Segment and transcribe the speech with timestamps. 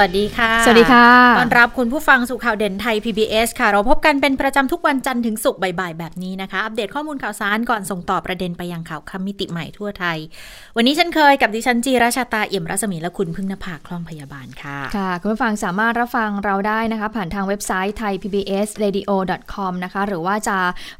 [0.00, 1.06] วัสดีค่ะ สวัสดีค่ะ
[1.38, 10.18] ต้อนรับคุณผู้ฟังสู่ข่าวเด่นไทย PBS ค่ะ เราพบกันเป็นประจำทุกวันจันทร์ถึงศุกร์บ่ายๆ แบบนี้นะคะ อัปเดตข้อมูลข่าวสารก่อนส่งต่อประเด็นไปยังข่าวคำมิติใหม่ทั่วไทย
[10.76, 20.58] วันนี้เช่นเคยกับดิฉันจีราชาตาเอี่ยมรัศมีและคุณพึ่งนภาคล่องพยาบาลค่ะ ค่ะ คุณผู้ฟังสามารถรับฟังเราได้นะคะ ผ่านทางเว็บไซต์ thaipbsradio.com นะคะ หรือว่าจะ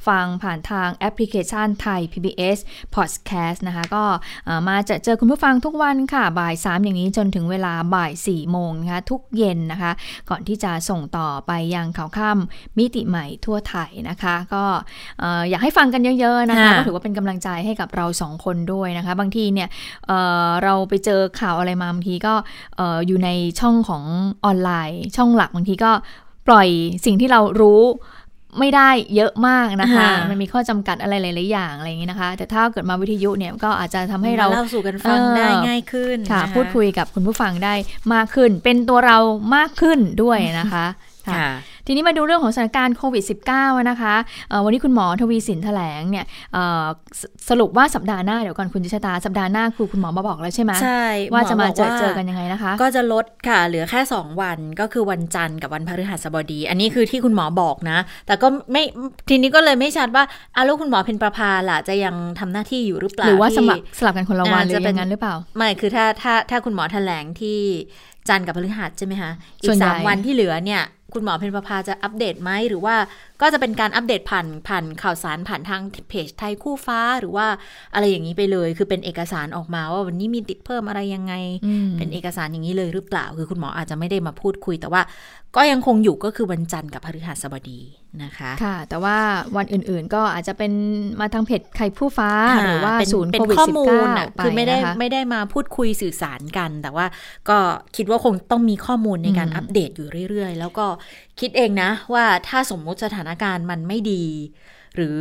[0.09, 2.59] ฟังผ่านทางแอปพลิเคชัน Thai PBS
[2.97, 4.05] Podcast นะคะ ก็
[4.47, 9.93] เอ่อมาเจอเจอคุณผู้ฟังทุกวันค่ะบ่าย3อย่างนี้จนถึงเวลาบ่าย4โมงนะคะทุกเย็นนะคะ
[10.31, 14.65] ก่อนที่จะส่งต่อไปยังข่าวค่ำมิติใหม่ทั่วไทยนะคะ ก็
[15.21, 19.69] เอ่ออยากให้ฟังกันเยอะๆนะคะค่ะก็ถือว่าเป็นกำลังใจให้กับเราสองคนด้วยนะคะ บางทีเนี่ย
[20.07, 22.35] เอ่อเราไปเจอข่าวอะไรมาบางทีก็
[22.77, 23.29] เอ่ออยู่ใน
[23.61, 24.05] ช่องของ
[24.45, 25.93] ออนไลน์ ช่องหลักบางทีก็
[26.49, 26.69] ปล่อย
[27.05, 27.83] สิ่งที่เรารู้
[28.61, 37.75] ไม่ได้เยอะมากนะคะค่ะมันมีข้อจำกัดอะไรหลายๆอย่างอะไรอย่างนี้นะคะ แต่ถ้าเกิดมาวิทยุเนี่ยก็อาจจะทำให้เราเล่าสู่กันฟังเออได้ง่ายขึ้นค่ะนพูดคุยกับคุณผู้ฟังได้
[38.15, 39.19] มากขึ้น เป็นตัวเรา
[39.57, 40.87] มากขึ้นด้วยนะคะ
[41.29, 41.51] ค่ะค่ะ
[41.87, 43.25] ทีนี้มาดูเรื่องของสถานการณ์โควิด
[43.57, 44.15] -19 นะคะ
[44.49, 46.85] เอ่อวันนี้คุณหมอทวีสินแถลงเนี่ยเอ่อ
[47.21, 58.83] สสรุปว่าสัปดาห์หน้าเดี๋ยวก่อนคุณจิชตาสัปดาห์หน้าคือคุณหมอมาบอกแล้วใช่ไหมใช่ว่าจะมาหบเจอว่เจอกันยังไงนะคะ ก็จะลดค่ะเหลือแค่ 2 วันก็คือวันจันทร์กับวันพฤหัสบดี อันนี้คือที่คุณหมอบอกนะ แต่ก็ไม่
[59.29, 60.25] ทีนี้ก็เลยไม่ชัดว่า
[60.57, 67.59] อาลูกคุณหมอเพนประภาล่ะจะยังทำหน้าที่อยู่หรือเปล่าหรือว่าสที่มัครสลับกันคนละวันอ่าหรืจะอเป็นอย่างนั้นหรือเปล่า ไม่คือถ้าถ้าถ้าคุณหมอแถลงที่
[68.29, 69.31] จันทร์กับพฤหัสใช่ไหมคะ
[69.63, 70.83] อีส่วกนใหญ่สามวันที่เหลือเนี่ย
[71.15, 72.97] คุณหมอเพนประภาจะอัปเดตไหม หรือว่า
[73.41, 77.47] ก็จะเป็นการอัปเดตผ่านผ่านข่าวสารผ่านทางเพจไทยคู่ฟ้าหรือว่า
[77.95, 81.35] อะไรอย่างนี้ไปเลย คือเป็นเอกสารออกมาว่าวันนี้มีติดเพิ่มอะไรยังไง
[81.67, 85.03] อืมเป็นเอกสารอย่างนี้เลยหรือเปล่า คือคุณหมออาจจะไม่ได้มาพูดคุย แต่ว่า
[85.59, 87.81] ก็ยังคงอยู่ก็คือวันจันทร์กับพฤหัสบดี
[88.23, 89.17] นะคะ ค่ะ แต่ว่า
[89.57, 90.73] วันอื่นๆก็อาจจะเป็น
[91.21, 97.07] มาทางเพจไข่ผู้ฟ้าค่ะหรือว่าเป็นศูนย์เป็นโควิดข้อสิบมูเก้าลน่ะไปคือไม่ได้นะคะไม่ได้มาพูดคุยสื่อสารกัน แต่ว่า
[97.49, 97.59] ก็
[97.97, 100.87] คิดว่าคงต้องมีข้อมูลในการอืมอัปเดตอยู่เรื่อยๆ แล้วก็
[101.41, 104.25] คิดเองนะว่าถ้าสมมุติสถานการณ์มันไม่ดี
[104.97, 105.19] หรือ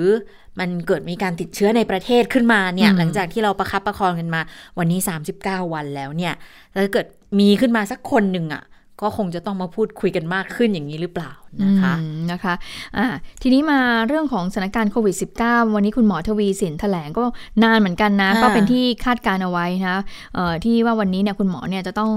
[0.60, 4.42] มันเกิดมีการติดเชื้อในประเทศขึ้นมาเนี่ยอืมหลังจากที่เราประคับประคองกันมา
[4.78, 5.00] วันนี้
[5.38, 6.34] 39 วันแล้วเนี่ย
[6.74, 7.06] ถ้าเกิด
[7.40, 8.64] มีขึ้นมาสักคนหนึ่งอะ
[9.02, 11.32] ก็คงจะต้องมาพูดคุยกันมากขึ้นอย่างนี้หรือเปล่า
[11.64, 12.54] นะคะอืมนะคะ
[12.98, 13.06] อ่า
[13.42, 15.16] ทีนี้มาเรื่องของสถานการณ์โควิด
[15.46, 17.24] -19 วันนี้คุณหมอทวีสินแถลงก็
[17.64, 19.98] นานเหมือนกันนะค่ะก็เป็นที่คาดการณ์เอาไว้นะ
[20.36, 22.12] เอ่อที่ว่าวันนี้เนี่ยคุณหมอเนี่ยจะต้อง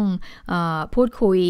[0.48, 1.40] เออพูดคุย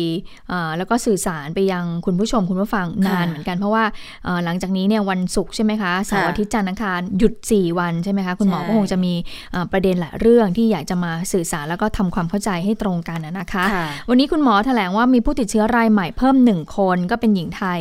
[0.48, 3.84] เอ่อแล้วก็สื่อสารไปยังคุณผู้ชมคุณผู้ฟังนานเหมือนกัน เพราะว่า
[4.24, 9.14] เอ่อหลังจากนี้เนี่ยวันศุกร์ใช่ไหมคะเสาร์อาทิตย์จันทร์อังคารหยุด 4 วันใช่ไหมคะคุณหมอใช่ก็คงจะมี
[9.52, 17.79] เอ่อประเด็นหลายเรื่องที่อยากจะมาสื่อสารแล้วก็ทำความเข้าใจให้ตรงกันนะนะคะค่ะวันนี้คุณหมอแถลงว่ามีผู้ติดเชื้อรายใหม่เพิ่มหนึ่งคนก็เป็นหญิงไทย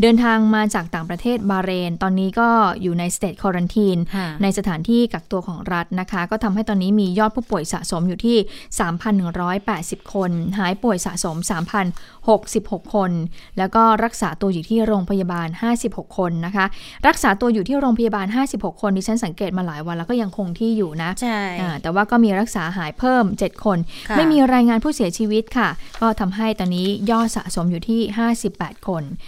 [0.00, 2.48] เดินทางมาจากต่างประเทศบาห์เรน ตอนนี้ก็
[2.82, 8.36] อยู่ในสเต e ควอรันทีนค่ะในสถานที่กักตัวของรัฐนะคะ ก็ทำให้ตอนนี้มียอดผู้ป่วยสะสมอยู่ที่
[9.24, 11.36] 3,180 คน หายป่วยสะสม
[12.16, 13.10] 3,066 คน
[13.58, 15.48] แล้วก็รักษาตัวอยู่ที่โรงพยาบาล
[15.82, 16.66] 56 คนนะคะ
[17.08, 23.78] รักษาตัวอยู่ที่โรงพยาบาล 56 คนดิฉันสังเกตมาหลายวันแล้วก็ยังคงที่อยู่นะใช่อ่าแต่ว่าก็มีรักษาหายเพิ่ม 7 คน
[24.08, 25.68] ค่ะไม่มีรายงานผู้เสียชีวิตค่ะ
[26.00, 28.00] ก็ทำให้ตอนนี้ยอดสะสมอยู่ที่
[28.44, 29.27] 58 คนค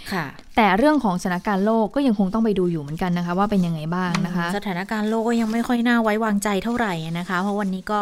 [0.55, 8.01] แต่เรื่องของสถานการณ์โลกก็ยังคงต้องไปดูอยู่เหมือนกันนะคะ ว่าเป็นยังไงบ้างนะคะ สถานการณ์โลกก็ยังไม่ค่อยน่าไว้วางใจเท่าไหร่นะคะ เพราะวันนี้ก็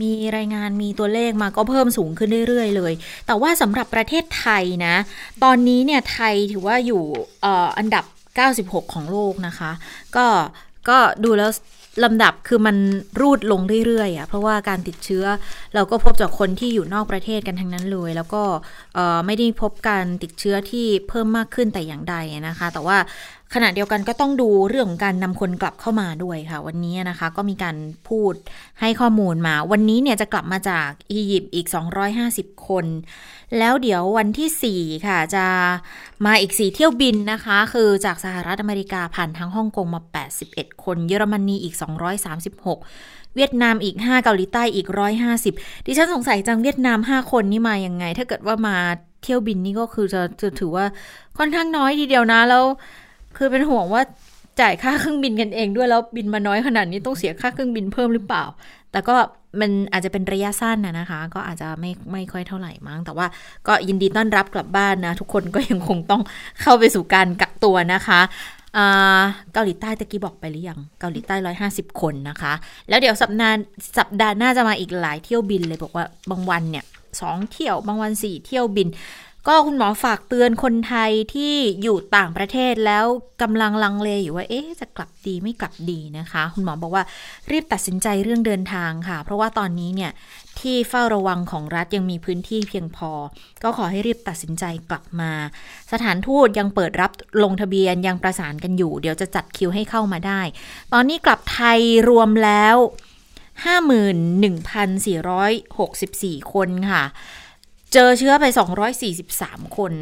[0.00, 2.92] มีรายงานมีตัวเลขมาก็เพิ่มสูงขึ้นเรื่อยๆ เลย
[3.26, 4.94] แต่ว่าสำหรับประเทศไทยนะ
[5.44, 7.02] ตอนนี้เนี่ยไทยถือว่าอยู่
[7.42, 8.04] เอ่ออันดับ
[8.48, 9.70] 96 ของโลกนะคะ
[10.16, 10.26] ก็
[10.88, 11.50] ก็ดูแล้ว
[12.04, 12.76] ลำดับคือมัน
[13.20, 15.24] รูดลงเรื่อยๆอะเพราะว่าการติดเชื้อ
[15.74, 18.42] เราก็พบจากคนที่อยู่นอกประเทศกันทั้งนั้นเลย แล้วก็
[19.26, 22.16] ไม่ได้พบการติดเชื้อที่เพิ่มมากขึ้นแต่อย่างใด
[22.48, 22.98] นะคะ แต่ว่า
[23.54, 27.76] ขณะเดียวกันก็ต้องดูเรื่องของการนำคนกลับเข้ามาด้วยค่ะ วันนี้นะคะก็มีการ
[28.08, 28.34] พูด
[28.80, 31.66] ให้ข้อมูลมา วันนี้เนี่ยจะกลับมาจากอียิปต์อีก
[32.16, 32.86] 250 คน
[33.58, 35.46] แล้วเดี๋ยววันที่ 4 ค่ะ จะ
[36.26, 40.00] มาอีก 4 เที่ยวบินนะคะ คือจากสหรัฐอเมริกาผ่านทางฮ่องกงมา
[40.42, 41.74] 81 คน เยอรมนีอีก
[42.54, 44.88] 236 เวียดนามอีก 5 เกาหลีใต้อีก
[45.36, 48.76] 150 ดิฉันสงสัยจังเวียดนาม 5 คนนี่มายังไง ถ้าเกิดว่ามา
[49.22, 50.86] เที่ยวบินนี่ก็คือจะจะถือว่า
[51.38, 52.64] ค่อนข้างน้อยทีเดียวนะแล้ว
[53.38, 54.02] คือเป็นห่วงว่า
[54.60, 58.44] จ่ายค่าเครื่องบินกันเองด้วยแล้วบินมาน้อยขนาดนี้ต้องเสียค่าเครื่องบินเพิ่มหรือเปล่า
[58.92, 59.16] แต่ก็
[59.60, 63.26] มันอาจจะเป็นระยะสั้นนะนะคะ ก็อาจจะไม่ไม่ค่อยเท่าไหร่มั้ง แต่ว่า
[63.66, 66.22] ก็ยินดีต้อนรับกลับบ้านนะ ทุกคนก็ยังคงต้อง
[66.62, 68.20] เข้าไปสู่การกักตัวนะคะ
[69.52, 72.52] เกาหลีใต้ตะกี้บอกไปหรือยัง เกาหลีใต้ร้อยห้าสิบคนนะคะ
[72.88, 73.56] แล้วเดี๋ยวสัปดาห์
[73.98, 76.84] สัปดาห์หน้าจะมาอีกหลายเที่ยวบินเลยบอกว่าบางวันเนี่ย
[77.18, 78.88] 2เที่ยวบางวัน4เที่ยวบิน
[79.50, 83.04] ก็คุณหมอฝากเตือนคนไทยที่อยู่ต่างประเทศแล้ว
[83.42, 87.04] กำลังลังเลอยู่ว่า เอ๊ะ จะกลับดีไม่กลับดีนะคะ คุณหมอบอกว่า
[87.50, 90.12] รีบตัดสินใจเรื่องเดินทางค่ะ เพราะว่าตอนนี้เนี่ย
[90.60, 93.10] ที่เฝ้าระวังของรัฐยังมีพื้นที่เพียงพอ
[93.62, 95.32] ก็ขอให้รีบตัดสินใจกลับมา
[95.92, 97.10] สถานทูตยังเปิดรับ
[97.42, 100.40] ลงทะเบียนยังประสานกันอยู่ เดี๋ยวจะจัดคิวให้เข้ามาได้
[100.92, 102.76] ตอนนี้กลับไทยรวมแล้ว
[105.24, 107.04] 51,464 คนค่ะ
[107.92, 108.44] เจอเชื้อไป
[109.10, 109.92] 243 คน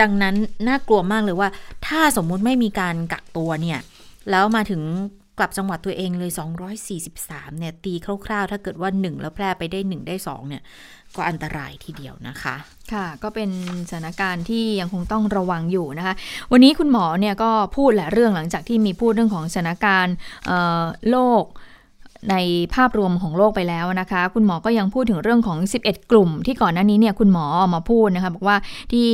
[0.00, 0.34] ดังนั้น
[0.68, 1.48] น่ากลัวมากเลยว่า
[1.86, 3.80] ถ้าสมมุติไม่มีการกักตัวเนี่ย
[4.30, 4.82] แล้วมาถึง
[5.38, 6.30] กลับจังหวัดตัวเองเลย
[6.94, 7.94] 243 เนี่ย ตี
[8.26, 10.62] คร่าวๆ ถ้าเกิดว่า 1 แล้วแพร่ไปได้ 1 ได้ 2 เนี่ย
[11.16, 12.54] ก็อันตรายทีเดียวนะคะ
[12.92, 13.50] ค่ะ ก็เป็น
[13.88, 16.14] สถานการณ์ที่ยังคงต้องระวังอยู่นะคะ
[16.52, 20.14] วันนี้คุณหมอเนี่ยก็พูดแหละเรื่องหลังจากที่มีพูดเรื่องของสถานการณ์
[21.10, 21.44] โลก
[22.30, 22.36] ใน
[22.74, 28.56] ภาพรวมของโลกไปแล้วนะคะ คุณหมอก็ยังพูดถึงเรื่องของ 11 กลุ่ม ที่ก่อนหน้านี้เนี่ยคุณหมอออกมาพูดนะคะบอกว่า
[28.92, 29.08] ที่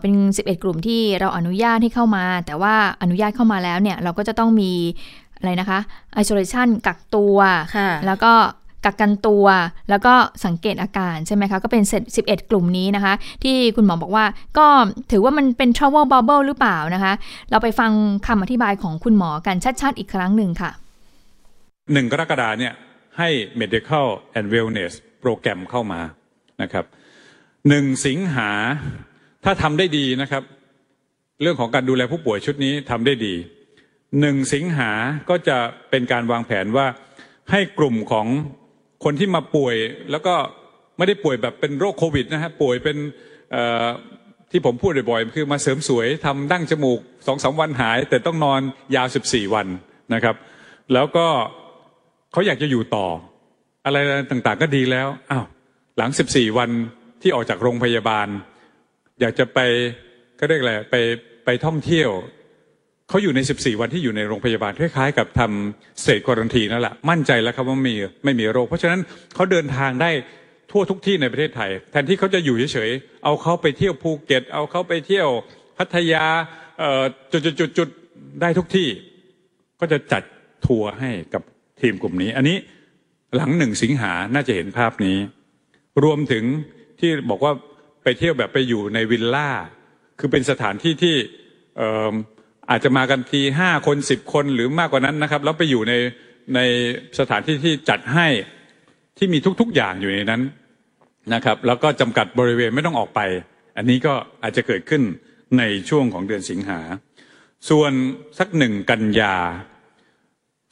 [0.00, 4.72] เป็น 11 กลุ่มที่เราอนุญาตให้เข้ามา แต่ว่าอนุญาตเข้ามาแล้วเนี่ยเราก็จะต้องมี
[5.38, 5.78] อะไรนะคะ
[6.20, 7.36] isolation กักตัว
[8.06, 8.32] แล้วก็
[8.84, 9.46] กักกันตัว
[9.90, 11.82] แล้วก็สังเกตอาการใช่ไหมคะ ก็เป็น
[12.16, 14.24] 11 กลุ่มนี้นะคะ ที่คุณหมอบอกว่า
[14.58, 14.66] ก็
[15.10, 17.12] ถือว่ามันเป็น travel bubble หรือเปล่านะคะ
[17.50, 17.90] เราไปฟัง
[18.26, 20.70] คำอธิบายของคุณหมอกันชัดๆ อีกครั้งหนึ่งค่ะ
[21.92, 22.74] หนึ่งกรกฎาเนี่ย
[23.18, 23.28] ให้
[23.60, 24.08] medical
[24.38, 26.00] and wellness โปรแกรมเข้ามา
[26.62, 26.84] นะครับ
[27.68, 28.50] หนึ่งสิงหา
[29.44, 30.42] ถ้าทำได้ดีนะครับ
[31.42, 33.34] เรื่องของการดูแลผู้ป่วยชุดนี้ทำได้ดี
[34.20, 34.90] หนึ่งสิงหา
[35.30, 35.58] ก็จะ
[35.90, 36.86] เป็นการวางแผนว่า
[37.50, 38.26] ให้กลุ่มของ
[39.04, 39.76] คนที่มาป่วย
[40.10, 40.34] แล้วก็
[40.98, 42.96] ไม่ได้ป่วยแบบเป็นโรคโควิดนะฮะป่วยเป็น
[44.50, 48.60] ที่ผมพูดบ่อยๆคือมาเสริมสวยทำดั้งจมูกสองสาวันหาย แต่ต้องนอน
[48.96, 49.66] ยาวสิบสี่วัน
[50.14, 50.36] นะครับ
[50.92, 51.26] แล้วก็
[52.32, 53.06] เขาอยากจะอยู่ต่อ
[53.86, 53.96] อะไร
[54.30, 55.44] ต่างๆก็ดีแล้วอ้าว
[55.98, 56.70] หลังสิบสี่วัน
[57.22, 58.28] ที่ออกจากโรงพยาบาล
[59.20, 59.58] อยากจะไป
[60.38, 60.96] ก็เรียกอะไรไป
[61.44, 62.10] ไปท่องเที่ยว
[63.08, 67.94] เขาอยู่ในสิบสี่วันที่อยู่ในโรงพยาบาลคล้ายๆ กับทำเศษควอนตีนั่นแหละมั่นใจแล้วครับว่ามี
[68.24, 69.00] ไม่มีโรค เพราะฉะนั้น
[69.34, 70.10] เขาเดินทางได้
[70.70, 75.28] ทั่วทุกที่ในประเทศไทย แทนที่เขาจะอยู่เฉยๆเอาเขาไปเที่ยวภูเก็ต เอาเขาไปเที่ยว
[75.78, 76.24] พัทยา
[77.32, 78.88] จุดๆๆได้ทุกที่
[79.80, 80.22] ก็จะจัด
[80.66, 81.42] ทัวร์ให้กับ
[81.82, 82.56] ทีมกลุ่มนี้ อันนี้
[83.36, 85.18] หลังหนึ่งสิงหาน่าจะเห็นภาพนี้
[86.04, 86.44] รวมถึง
[87.00, 87.52] ที่บอกว่า
[88.02, 89.50] ไปเที่ยวแบบไปอยู่ในวิลล่า
[90.18, 91.16] คือเป็นสถานที่ที่
[92.70, 95.94] อาจจะมากันทีห้าคนสิบคนหรือมากกว่านั้นนะครับ แล้วไปอยู่ใน
[96.54, 96.60] ใน
[97.18, 98.26] สถานที่ที่จัดให้
[99.18, 100.42] ที่มีทุกๆอย่างอยู่ในนั้น
[101.34, 103.20] นะครับ แล้วก็จำกัดบริเวณไม่ต้องออกไป
[103.76, 105.02] อันนี้ก็อาจจะเกิดขึ้น
[105.58, 106.80] ในช่วงของเดือนสิงหา
[107.70, 107.92] ส่วน
[108.38, 109.36] สักหนึ่งกันยา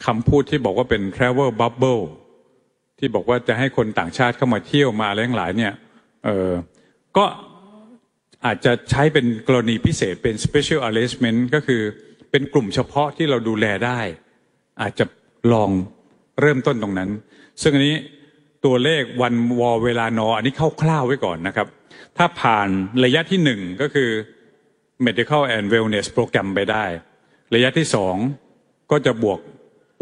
[0.06, 2.02] คำพูดที่บอกว่าเป็น travel bubble
[2.98, 5.74] ที่บอกว่าจะให้คนต่างชาติเข้ามาเที่ยวมาอะไรทั้งหลายเนี่ย
[6.24, 6.50] เออ
[7.16, 7.24] ก็
[8.46, 11.82] อาจจะใช้เป็นกรณีพิเศษเป็น special arrangement ก็คือ
[12.30, 14.00] เป็นกลุ่มเฉพาะที่เราดูแลได้
[14.82, 15.04] อาจจะ
[15.52, 15.70] ลอง
[16.40, 17.10] เริ่มต้นตรงนั้น
[17.62, 17.96] ซึ่งอันนี้
[18.64, 21.66] ตัวเลขวันวอเวลานอ อันนี้คร่าวๆไว้ก่อนนะครับ
[22.16, 22.68] ถ้าผ่าน
[23.04, 24.10] ระยะที่หนึ่งก็คือ
[25.06, 26.84] medical and wellness โปรแกรมไปได้
[27.54, 28.14] ระยะที่สอง
[28.90, 29.40] ก็จะบวก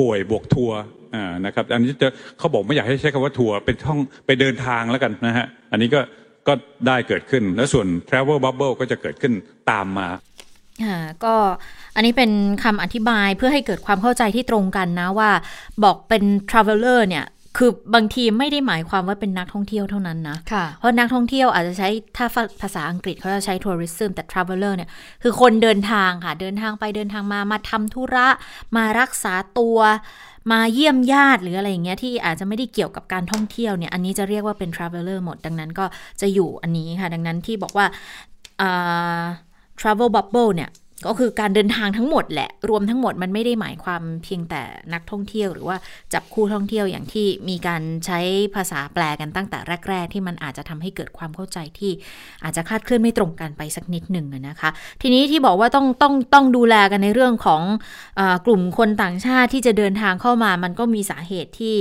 [0.00, 0.78] ป่วยบวกทัวร์
[1.14, 2.08] อ่านะครับอันนี้จะ
[2.38, 6.00] เขาบอกไม่อยากให้ใช้คำว่าทัวร์เป็นท่องไปเดินทางแล้วกันนะฮะอันนี้ก็
[6.49, 6.52] ก็
[6.87, 9.32] ได้เกิดขึ้น แล้วส่วน travel bubble ก็จะเกิดขึ้น
[9.70, 10.08] ตามมา
[10.84, 11.34] ค่ะก็
[11.94, 12.30] อันนี้เป็น
[12.64, 15.30] คำอธิบายเพื่อให้เกิดความเข้าใจที่ตรงกันนะว่า
[15.84, 17.25] บอกเป็น traveler เนี่ย
[17.58, 22.26] คือบางทีไม่ได้หมายความว่าเป็นนักท่องเที่ยวเท่านั้นนะะเพราะนักท่องเที่ยวอาจจะใช้ถ้า
[22.62, 24.90] ภาษาอังกฤษเขาจะใช้ tourism แต่ traveler เนี่ย
[25.22, 28.28] คือคนเดินทางค่ะ เดินทางไปเดินทางมามาทำธุระ
[28.76, 29.78] มารักษาตัว
[30.52, 35.84] มาเยี่ยมญาติหรืออะไรอย่างเงี้ยที่อาจจะไม่ได้เกี่ยวกับการท่องเที่ยวเนี่ยอันนี้จะเรียกว่าเป็น traveler หมดดังนั้นก็
[36.20, 37.86] จะอยู่อันนี้ค่ะ ดังนั้นที่บอกว่า
[39.80, 40.70] travel bubble เนี่ย
[41.07, 44.62] ก็คือการเดินทางทั้งหมดแหละ รวมทั้งหมดมันไม่ได้หมายความเพียงแต่
[44.93, 45.76] นักท่องเที่ยว หรือว่า
[46.14, 48.21] จับคู่ท่องเที่ยวอย่างที่มีการใช้
[48.55, 51.93] ภาษาแปลกันตั้งแต่แรก ๆ ที่มันอาจจะทำให้เกิดความเข้าใจที่
[52.45, 54.71] อาจจะคลาดเคลื่อนไม่ตรงกันไปสักนิดหนึ่งนะคะ
[55.02, 57.62] ทีนี้ที่บอกว่าต้องต้องต้องดูแลกันในเรื่องของ
[58.19, 61.76] อกลุ่มคนต่างชาติที่จะเดินทางเข้ามา มันก็มีสาเหตุที่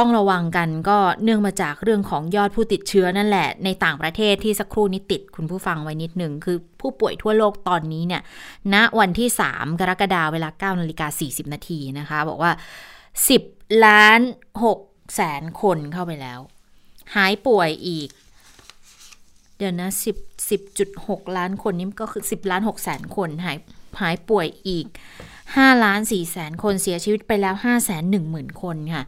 [0.00, 8.22] ต้องระวังกันก็เนื่องมาจากเรื่องของยอดผู้ติดเชื้อนั่นแหละ ในต่างประเทศที่สักครู่นี้ติดคุณผู้ฟังไว้นิดหนึ่งคือผู้ป่วยทั่วโลกตอนนี้เนี่ย
[8.74, 12.52] ณวันที่ 3 กรกฎาเวลา9นาฬิกา40 นาทีนะคะ บอกว่า
[13.20, 14.20] 10 ล้าน
[14.66, 16.40] 6แสนคนเข้าไปแล้ว
[17.16, 18.08] หายป่วยอีก
[19.56, 23.58] เดี๋ยวนะ 10 10.6 ล้านคนนี้ก็คือ 10 ล้าน6แสนคนหาย
[24.00, 24.86] หายป่วยอีก
[25.54, 29.02] 5ล้าน4แสนคนเสียชีวิตไปแล้ว 5 1 0 0 0 0 คนค่ะ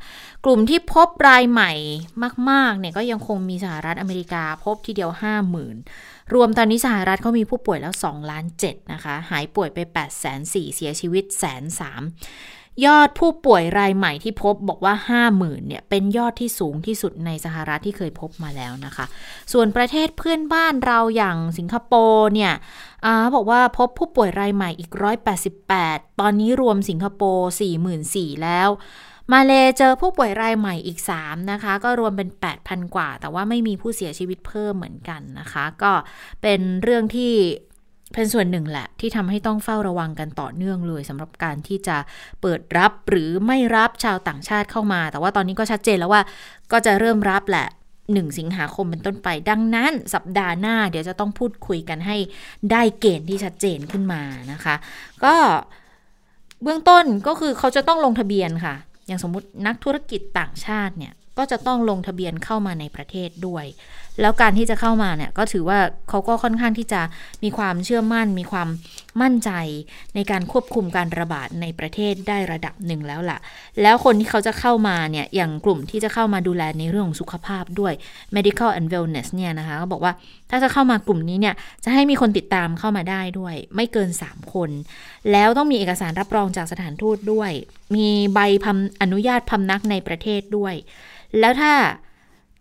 [0.44, 1.72] กลุ่มที่พบรายใหม่
[2.50, 5.10] มาก ๆ เนี่ยก็ยังคงมีสหรัฐอเมริกาพบทีเดียว
[5.72, 12.02] 50,000 รวมตอนนี้สหรัฐเขามีผู้ป่วยแล้ว2ล้าน7นะคะ หายป่วยไป8แสน4เสียชีวิตแสนสาม
[12.86, 14.94] ยอดผู้ป่วยรายใหม่ที่พบบอกว่า
[15.30, 19.04] 50,000เนี่ยเป็นยอดที่สูงที่สุดในสหรัฐที่เคยพบมาแล้วนะคะ
[19.52, 22.52] ส่วนประเทศเพื่อนบ้านเราอย่างสิงคโปร์เนี่ย
[23.04, 24.90] อบอกว่าพบผู้ป่วยรายใหม่อีก
[25.56, 27.50] 188 ตอนนี้รวมสิงคโปร์
[27.96, 28.68] 44,000แล้ว
[29.32, 32.28] มาเลเจอผู้ป่วยรายใหม่อีก 3 นะคะ ก็รวมเป็น
[32.62, 35.92] 8,000 กว่า แต่ว่าไม่มีผู้เสียชีวิตเพิ่มเหมือนกันนะคะ ก็
[36.42, 37.34] เป็นเรื่องที่
[38.14, 41.96] เป็นส่วนหนึ่งแหละที่ทำให้ต้องเฝ้าระวังกันต่อเนื่องเลยสำหรับการที่จะ
[42.40, 46.22] เปิดรับหรือไม่รับชาวต่างชาติเข้ามา แต่ว่าตอนนี้ก็ชัดเจนแล้วว่า
[46.72, 47.66] ก็จะเริ่มรับแหละ
[48.02, 52.16] 1สิงหาคมเป็นต้นไป ดังนั้นสัปดาห์หน้าเดี๋ยวจะต้องพูดคุยกันให้
[52.70, 54.74] ได้เกณฑ์ที่ชัดเจนขึ้นมานะคะ
[55.24, 55.34] ก็
[56.62, 58.74] เบื้องต้นก็คือเขาจะต้องลงทะเบียนค่ะ
[59.06, 63.64] อย่างสมมตินักธุรกิจต่างชาติเนี่ยก็จะต้องลงทะเบียนเข้ามาในประเทศด้วย
[64.20, 65.78] แล้วการที่จะเข้ามาเนี่ยก็ถือว่า
[66.08, 67.00] เขาก็ค่อนข้างที่จะ
[67.44, 68.68] มีความเชื่อมั่น มีความ
[69.22, 69.50] มั่นใจ
[70.14, 73.38] ในการควบคุมการระบาดในประเทศได้ระดับหนึ่งแล้วล่ะ
[73.82, 77.92] แล้วคนที่เขาจะเข้ามาเนี่ยอย่างกลุ่มที่จะเข้ามาดูแลในเรื่องของสุขภาพด้วย
[78.36, 80.12] medical and wellness เนี่ยนะคะก็บอกว่า
[80.50, 81.54] ถ้าจะเข้ามากลุ่มนี้เนี่ย
[81.84, 84.70] จะให้มีคนติดตามเข้ามาได้ด้วย ไม่เกิน 3 คน
[85.32, 87.50] แล้วต้องมีเอกสารรับรองจากสถานทูตด้วย
[87.94, 90.74] มีใบพำอนุญาตพำนักในประเทศด้วย
[91.40, 91.72] แล้วถ้า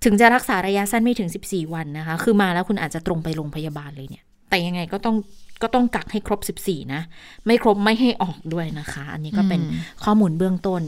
[0.03, 5.15] ถึงจะรักษาระยะสั้นไม่ถึง 14 วันนะคะ คือมาแล้วคุณอาจจะตรงไปโรงพยาบาลเลยเนี่ย แต่ยังไงก็ต้อง
[5.62, 7.01] ก็ต้องกักให้ครบ 14 นะ
[7.46, 9.62] ไม่ครบไม่ให้ออกด้วยนะคะ อันนี้ก็เป็น
[10.03, 10.81] ข้อมูลเบื้องต้น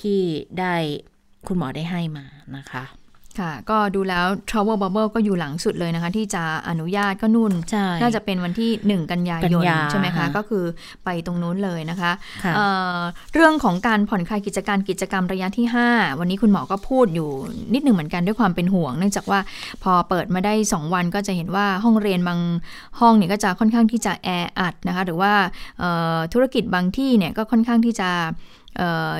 [0.00, 0.20] ที่
[0.58, 0.74] ได้
[1.46, 2.24] คุณหมอได้ให้มา
[2.56, 2.84] นะคะ
[3.40, 10.64] ค่ะ ก็ดูแล้ว Travel Bubble ก็อยู่หลังสุดเลยนะคะ ที่จะอนุญาตก็นุ่นใช่น่าจะเป็นวันที่ 1 กันยายกันนยาใช่ไหมคะค่ะก็คือ
[11.04, 12.12] ไปตรงนู้นเลยนะคะ
[12.44, 12.98] ค่ะเอ่อ
[13.34, 17.30] เรื่องของการผ่อนคลายกิจการกิจกรรมระยะที่ 5 วันนี้คุณหมอก็พูดอยู่
[17.74, 19.40] นิดหนึ่งเหมือนกันด้วยความเป็นห่วง เนื่องจากว่า
[19.82, 22.40] พอเปิดมาได้ 2 วันก็จะเห็นว่าห้องเรียนบาง
[23.00, 25.32] ห้องเนี่ยก็จะค่อนข้างที่จะแออัดนะคะ หรือว่า
[25.78, 28.61] เอ่อธุรกิจบางที่เนี่ยก็ค่อนข้างที่จะเอ่อ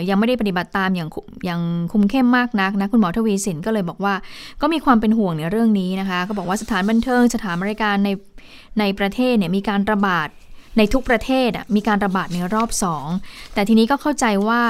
[0.09, 1.09] ยังไม่ได้ปฏิบัติตามอย่าง
[1.45, 1.61] อย่าง
[1.93, 4.15] คุมเข้มมากนักนะคุณหมอทวีสินก็เลยบอกว่า
[4.61, 8.11] ก็มีความเป็นห่วงในเรื่องนี้นะคะ ก็บอกว่าสถานบันเทิงสถานบริการใน
[8.81, 10.29] ในประเทศเนี่ยมีการระบาด
[10.79, 13.07] ในทุกประเทศอะมีการระบาดในรอบสอง
[13.55, 14.61] แต่ทีนี้ก็เข้าใจว่า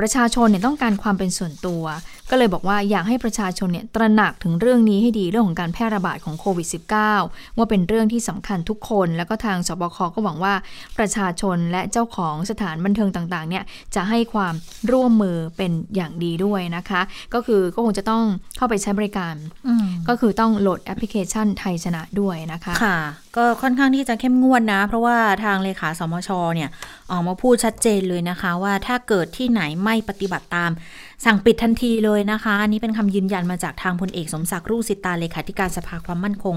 [0.00, 1.82] ประชาชนเนี่ยต้องการความเป็นส่วนตัว
[2.30, 6.68] ก็เลยบอกว่าอยากให้ประชาชนเนี่ยตระหนักถึงเรื่องนี้ให้ดีเรื่องของการแพร่ระบาดของโควิด
[7.12, 10.54] -19 ว่าเป็นเรื่องที่สำคัญทุกคน แล้วก็ทางสบคก็หวังว่า
[10.98, 13.64] ประชาชนและเจ้าของสถานบันเทิงต่างๆเนี่ย
[13.94, 14.54] จะให้ความ
[14.92, 17.00] ร่วมมือเป็นอย่างดีด้วยนะคะ
[17.34, 18.24] ก็คือก็คงจะต้อง
[18.56, 19.34] เข้าไปใช้บริการ
[19.68, 22.98] อืมก็คือต้องโหลดแอปพลิเคชันไทยชนะด้วยนะคะค่ะ
[23.36, 26.68] ก็ค่อนข้างที่จะเข้มงวดนะ เพราะว่าทางเลขาสมชเนี่ย
[27.10, 30.70] ออกมาพูดชัดเจนเลยนะคะ ว่าถ้าเกิดที่ไหนไม่ปฏิบัติตาม
[31.24, 36.56] สั่งปิดทันทีเลยนะคะ อันนี้เป็นคำยืนยันมาจากทางพลเอกสมศักดิ์รุ่งสิตาเลขาธิการสภาความมั่นคง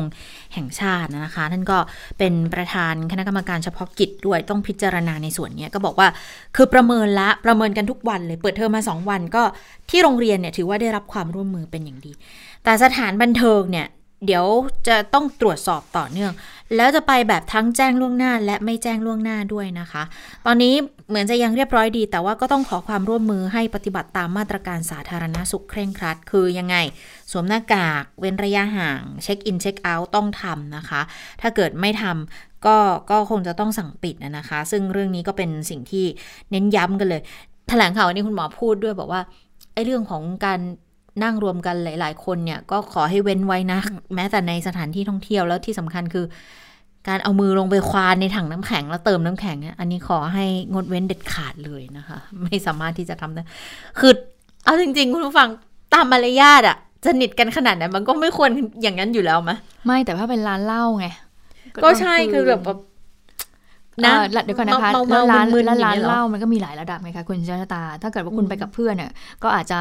[0.54, 1.78] แห่งชาตินะคะท่านก็
[2.20, 6.08] เป็นประธานคณะกรรมการเฉพาะกิจด้วยต้องพิจารณาในส่วนนี้ก็บอกว่า
[6.56, 9.44] คือประเมินละประเมินกันทุกวันเลยเปิดเทอมมาสองวันก็
[9.90, 12.12] ที่โรงเรียนเนี่ยถือว่าได้รับความร่วมมือเป็นอย่างดี
[12.64, 13.88] แต่สถานบันเทิงเนี่ย
[14.26, 14.46] เดี๋ยว
[14.88, 16.34] จะต้องตรวจสอบต่อเนื่อง
[16.76, 20.04] แล้วจะไปแบบทั้งแจ้งล่วงหน้า และไม่แจ้งล่วงหน้าด้วยนะคะ
[20.46, 20.74] ตอนนี้
[21.10, 26.76] เหมือนจะยังเรียบร้อยดี แต่ว่าก็ต้องขอความร่วมมือให้ปฏิบัติตามมาตรการสาธารณสุขเคร่งครัด คือยังไง
[27.32, 31.02] สวมหน้ากาก เว้นระยะห่าง เช็คอินเช็คเอาท์ต้องทำนะคะ
[31.42, 32.78] ถ้าเกิดไม่ทำก็
[33.12, 36.06] ก็คงจะต้องสั่งปิดนะนะคะ ซึ่งเรื่องนี้ก็เป็นสิ่งที่
[36.52, 37.22] เน้นย้ำกันเลย
[37.70, 39.22] แถลงข่าววันนี้คุณหมอพูดด้วยบอกว่า
[39.74, 40.60] ไอ้เรื่องของการ
[41.24, 43.80] นั่งรวมกันหลาย ๆ คนเนี่ยก็ขอให้เว้นไว้นะ
[44.16, 46.26] แม้แต่ในสถานที่ท่องเที่ยวแล้วที่สำคัญคือ
[47.08, 53.42] การเอามือลงไปควานในถังน้ำแข็งแล้วเติมน้ำแข็งเนี่ยอันนี้ขอให้งดเว้นเด็ดขาดเลยนะคะ ไม่สามารถที่จะทำได้
[54.00, 54.12] คือ
[54.66, 55.50] เอาจริง ๆ คุณผู้ฟัง
[55.94, 58.50] ตามมารยาทอะสนิทกันขนาดนั้นมันก็ไม่ควร
[58.82, 61.08] อย่างนั้นอยู่แล้วมะไม่แต่ว่าเป็นร้านเหล้าไง
[61.84, 62.62] ก็ใช่คือแบบ
[64.06, 69.12] นะนะเดี๋ยวก่อนนะคะเมาๆแล้วร้านมึนๆแล้วร้านอย่างเงี้ยเหรอเหล้ามันก็มีหลายระดับไงคะคุณชะตา ถ้าเกิดว่าคุณไปกับเพื่อนเนี่ย
[69.44, 69.80] ก็อาจจะ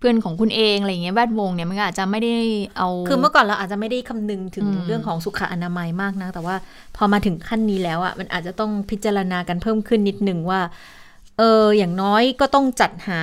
[0.00, 2.34] เพื่อนของคุณเองอะไรอย่างเงี้ยแวดวงเนี่ยมันก็อาจจะไม่ได้
[2.76, 6.56] เอา คือเมื่อก่อนเราอาจจะไม่ได้คำนึงถึงอืมเรื่องของสุขอนามัยมากนะ แต่ว่า
[6.96, 10.60] พอมาถึงขั้นนี้แล้วอะมันอาจจะต้องพิจารณากันเพิ่มขึ้นนิดนึงว่า
[11.38, 13.18] เอออย่างน้อยก็ต้องจัดหา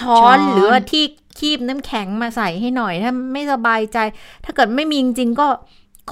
[0.00, 1.04] ช้อนหรือว่าที่
[1.38, 3.98] คีบน้ำแข็งมาใส่ให้หน่อย ถ้าไม่สบายใจ
[4.44, 5.48] ถ้าเกิดไม่มีจริงๆก็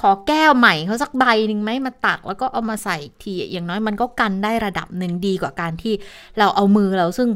[0.00, 5.94] ขอแก้วใหม่เขาสักใบหนึ่งไหมมาตัก แล้วก็เอามาใส่อีกทีอย่างน้อยมันก็กันได้ระดับหนึ่งดีกว่าการที่
[6.38, 7.28] เราเอามือเราซึ่ง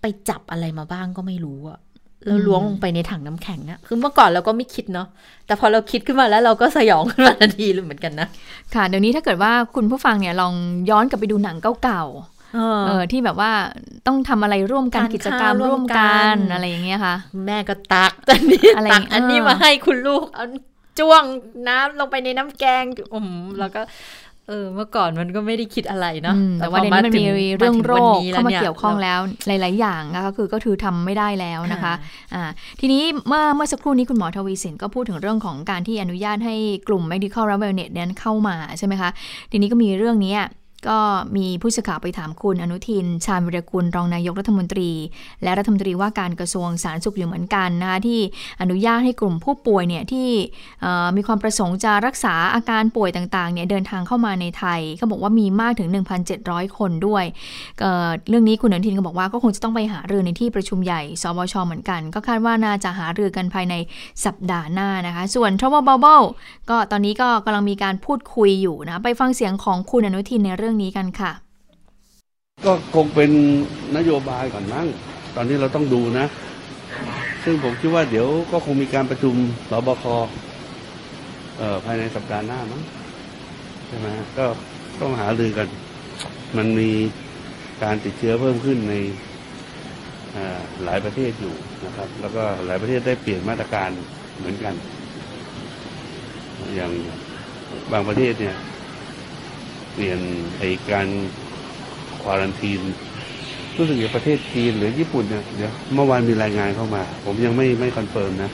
[0.00, 1.78] ไปจับอะไรมาบ้างก็ไม่รู้อะ
[2.26, 5.08] แล้วล้วงลงไปในถังน้ำแข็งอะคือเมื่อก่อนเราก็ไม่คิดเนาะ
[5.46, 8.28] แต่พอเราคิดขึ้นมาแล้วเราก็สยองขึ้นมาทันทีเลยเหมือนกันนะ
[8.74, 10.54] ค่ะเดี๋ยวนี้ถ้าเกิดว่าคุณผู้ฟังเนี่ยลอง
[10.90, 13.52] ย้อนกลับไปดูหนังเก่าๆเออเออที่แบบว่า
[14.06, 17.14] ต้องทำอะไรร่วมกันทานกิจกรรมข้าวร่ร่ววมมกักันนอะไรอย่างเงี้ยค่ะ
[17.46, 20.44] แม่ก็ตักอันนี้อะไรตักอันนี้เออมาให้คุณลูกเอา
[20.98, 21.22] จ้วง
[21.68, 23.80] น้ำลงไปในน้ำแกงอืมแล้วก็
[24.48, 31.94] เออเมื่อก่อนมันก็ไม่ได้คิดอะไรเนาะอืมแต่ว่าเดี๋ยวนี้มันมีเรื่องโรคเข้ามาเกี่ยวข้องแล้วแล้วหลาย ๆ อย่างนะคะคือก็คือทำไม่ได้แล้วนะคะค่ะ
[32.34, 32.42] อ่า
[32.80, 36.56] ทีนี้เมื่อเมื่อสักครู่นี้คุณหมอทวีสินก็พูดถึงเรื่องของการที่อนุญาตให้
[36.88, 39.10] กลุ่ม medical r e v e n e t นั้นเข้ามาใช่ไหมคะ
[39.50, 40.36] ทีนี้ก็มีเรื่องนี้
[40.88, 40.98] ก็
[41.36, 44.90] มีผู้สื่อข่าวไปถามคุณอนุทิน ชาญวิรกุลรองนายกรัฐมนตรี
[45.42, 48.20] และรัฐมนตรีว่าการกระทรวงสาธารณสุขอยู่เหมือนกันนะคะที่
[48.60, 50.28] อนุญาตให้กลุ่มผู้ป่วยเนี่ยที่
[51.16, 55.88] มีความประสงค์จะรักษาอาการป่วยต่างๆเนี่ยเดินทางเข้ามาในไทยเขาบอกว่ามีมากถึง
[56.32, 57.24] 1,700 คนด้วย
[57.80, 63.74] เเรื่องนี้คุณอนุทินก็บอกว่าก็คงจะต้องไปหารือในที่ประชุมใหญ่สบชเหมือนกัน ก็คาดว่าน่าจะหารือกันภายใน
[64.24, 66.26] สัปดาห์หน้านะคะ ส่วน Travel Bubble
[66.70, 71.32] ก็ตอนนี้ก็กำลังมีการพูดคุยอยู่นะไปฟังเสียงของคุณอนุทินในเรื่องนี้กันค่ะ
[72.64, 73.30] ก็คงเป็น
[73.96, 74.86] นโยบายก่อนมั้ง
[75.36, 76.26] ตอนนี้เราต้องดูนะ
[77.44, 79.34] ซึ่งผมคิดว่าเดี๋ยวก็คงมีการประชุม
[79.70, 80.04] สบค
[81.84, 82.82] ภายในสัปดาห์หน้ามั้ง
[83.86, 84.44] ใช่ไหมก็
[85.00, 85.68] ต้องหารือกัน
[86.56, 86.90] มันมี
[87.82, 88.94] การติดเชื้อเพิ่มขึ้นใน
[90.84, 91.54] หลายประเทศอยู่
[91.86, 93.90] นะครับ แล้วก็หลายประเทศได้เปลี่ยนมาตรการ
[94.38, 94.74] เหมือนกัน
[96.74, 96.92] อย่าง
[97.92, 98.56] บางประเทศเนี่ย
[99.94, 100.20] เปลี่ยน
[100.58, 101.06] ไอ้การ
[102.22, 102.80] quarantine
[103.76, 108.50] รู้สึกอย่างประเทศจีนหรือญี่ปุ่นเนี่ยเดี๋ยวเมื่อวานมีรายงานเข้ามา ผมยังไม่ไม่ confirm นะ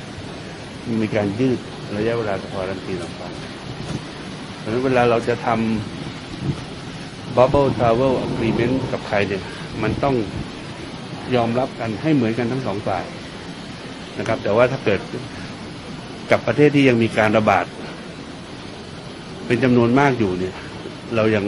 [1.02, 1.58] มีการยืด
[1.96, 3.22] ระยะเวลาควารันทีนออกไป
[4.58, 9.42] เพราะฉะนั้นเวลาเราจะทำ bubble travel agreement กับใครเนี่ย
[9.82, 10.16] มันต้อง
[11.34, 13.04] ยอมรับกันให้เหมือนกันทั้งสองฝ่าย
[14.18, 15.00] นะครับ แต่ว่าถ้าเกิด
[16.30, 17.64] กับประเทศที่ยังมีการระบาด
[19.46, 20.54] เป็นจำนวนมากอยู่เนี่ย
[21.16, 21.44] เรายัง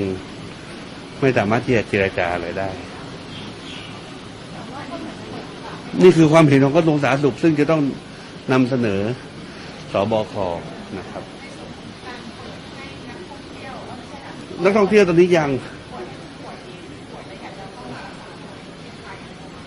[1.21, 2.69] ไม่สามารถที่จะเจรจาอะไรได้
[6.03, 7.83] นี่คือความเห็นของกระทรวงสาธารณสุขซึ่งจะต้อง
[8.53, 9.01] นำเสนอ
[9.93, 10.35] ศบค
[10.99, 11.23] นะครับ
[14.65, 15.51] นักท่องเที่ยวตอนนี้ยัง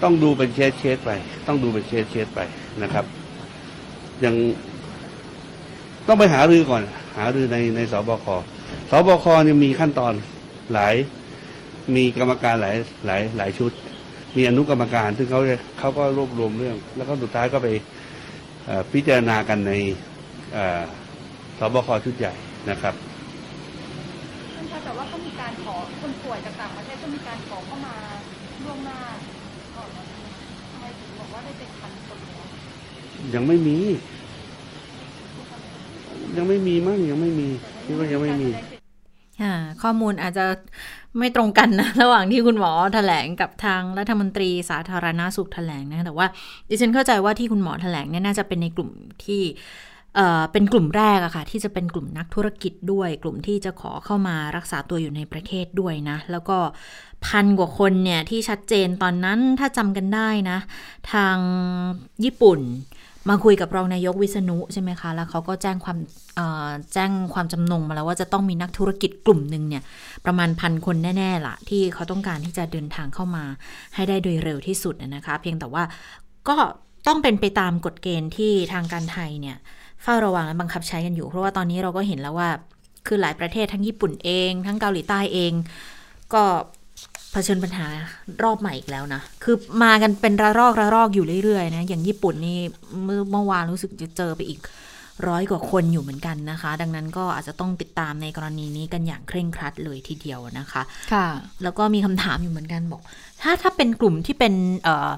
[0.03, 1.11] ต้องดูเป็นเคสเคสไป
[1.47, 2.39] ต้องดูเป็นเคสเคสไป
[2.83, 3.05] นะครับ
[4.23, 4.35] ยัง
[6.07, 6.83] ต้องไปหารือก่อน
[7.17, 8.27] หารือในในศบค
[8.89, 10.13] ศบคเนี่ยมีขั้นตอน
[10.73, 10.95] หลาย
[11.95, 12.75] มีกรรมการหลาย
[13.05, 13.71] หลายหลายชุด
[14.37, 15.41] มีอนุกรรมการ ซึ่งเขา
[15.79, 17.67] เขาก็รวบรวมเรื่อง แล้วก็สุดท้ายก็ไป
[18.65, 19.73] เอ่อพิจารณากันใน
[20.53, 20.81] เอ่อ
[21.59, 22.33] สบคชุดใหญ่
[22.69, 22.95] นะครับ
[24.83, 27.95] แต่ว่าก็มีการขอคนป่วยจากต่างประเทศก็มีการขอเข้ามา
[28.63, 28.99] ล่วงหน้า
[29.75, 30.03] ก่อนนะ
[30.71, 32.47] ทำไมถึงบอกว่าได้เป็นพันคนแล้ว
[33.33, 33.77] ยังไม่มี
[36.37, 37.47] ยังไม่มีมั้งยังไม่มี
[37.85, 38.49] คิดว่ายังไม่มี
[39.81, 40.45] ข้อมูลอาจจะ
[41.19, 46.27] ไม่ตรงกันนะ ระหว่างที่คุณหมอแถลงกับทางรัฐมนตรีสาธารณาสุขแถลงนะ แต่ว่า
[46.69, 48.89] ดิฉันเข้าใจว่าที่คุณหมอแถลงเนี่ยน่าจะเป็นในกลุ่ม
[49.25, 49.41] ที่
[50.15, 56.57] เอ่อเป็นกลุ่มแรกอะค่ะ ที่จะเป็นกลุ่มนักธุรกิจด้วย กลุ่มที่จะขอเข้ามารักษาตัวอยู่ในประเทศด้วยนะ แล้วก็
[57.25, 60.57] พันกว่าคนเนี่ยที่ชัดเจนตอนนั้นถ้าจำกันได้นะ
[61.13, 61.37] ทาง
[62.23, 62.59] ญี่ปุ่น
[63.29, 65.97] มาคุยกับรองนายกวิษณุใช่ไหมคะ แล้วเขาก็แจ้งความ
[66.93, 69.83] แจ้งความจำนงมาแล้วว่าจะต้องมีนักธุรกิจกลุ่มหนึ่งเนี่ย
[70.25, 73.43] ประมาณพันคนแน่ๆล่ะ ที่เขาต้องการที่จะเดินทางเข้ามา
[73.95, 75.83] ให้ได้โดยเร็วที่สุดนะคะ เพียงแต่ว่า
[76.47, 76.55] ก็
[77.07, 79.57] ต้องเป็นไปตามกฎเกณฑ์ที่ทางการไทยเนี่ย
[80.03, 82.49] เฝ้าระวังและบังคับใช้กันอยู่ เพราะว่าตอนนี้เราก็เห็นแล้วว่า
[83.07, 85.53] คือหลายประเทศทั้งญี่ปุ่นเอง ทั้งเกาหลีใต้เอง
[86.33, 86.43] ก็
[87.35, 87.87] ผชิญปัญหา
[88.43, 92.57] รอบใหม่อีกแล้วนะ คือมากันเป็นระลอกระลอกอยู่เรื่อยๆนะ อย่างญี่ปุ่นนี่
[93.03, 94.59] เมื่อเมื่อวานรู้สึกจะเจอไปอีก
[95.27, 100.81] ร้อยกว่าคนอยู่เหมือนกันนะคะ ดังนั้นก็อาจจะต้องติดตามในกรณีนี้กันอย่างเคร่งครัดเลยทีเดียวนะคะ
[101.13, 101.27] ค่ะ
[101.63, 103.01] แล้วก็มีคำถามอยู่เหมือนกันบอก
[103.41, 105.11] ถ้าถ้าเป็นกลุ่มที่เป็นเอ่อ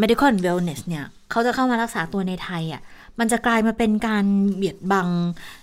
[0.00, 2.82] medical and wellness เนี่ย เขาจะเข้ามารักษาตัวในไทยอะ่ะ
[3.20, 4.24] มันจะกลายมาเป็นการ
[4.56, 5.08] เบียดบัง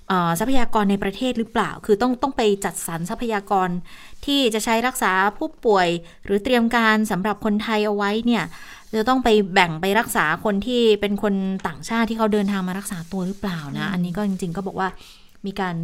[0.08, 3.70] เอ่อทรัพยากรในประเทศหรือเปล่า คือต้องต้องไปจัดสรรทรัพยากร
[4.26, 5.88] ที่จะใช้รักษาผู้ป่วย
[6.26, 8.44] หรือเตรียมการสำหรับคนไทยเอาไว้เนี่ย
[8.98, 11.34] จะต้องไปแบ่งไปรักษาคนที่เป็นคน
[11.68, 14.90] ต่างชาติที่เขาเดินทางมารักษาตัวหรือเปล่านะ อันนี้ก็จริง ๆ ก็บอกว่า
[15.46, 15.76] มีการ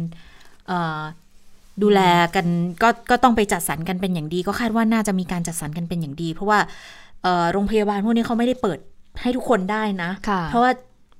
[0.68, 1.00] เอ่อ
[1.82, 2.00] ดูแล
[2.34, 2.46] กัน
[2.82, 6.58] ก็ก็ต้องไปจัดสรรกันเป็นอย่างดี ก็คาดว่าน่าจะมีการจัดสรรกันเป็นอย่างดี เพราะว่า
[7.22, 8.78] เอ่อโรงพยาบาลพวกนี้เขาไม่ได้เปิด
[9.22, 10.72] ให้ทุกคนได้นะค่ะเพราะว่า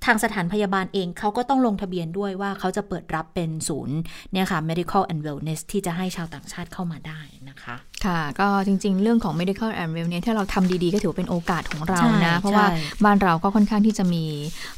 [0.04, 3.96] ทางสถานพยาบาลเองเขาก็ต้องลงทะเบียนด้วยว่าเขาจะเปิดรับเป็นศูนย์
[4.32, 7.20] เนี่ยค่ะ medical and wellness ที่จะให้ชาวต่างชาติเข้ามาได้
[7.54, 14.24] นะคะนะคะ ค่ะ ก็จริง ๆ เรื่องของ medical and well เนี่ยถ้าเราทำดีๆ ก็ถือเป็นโอกาสของเราใช่นะ เพราะว่าใช่บ้านเราก็ค่อนข้างที่จะมี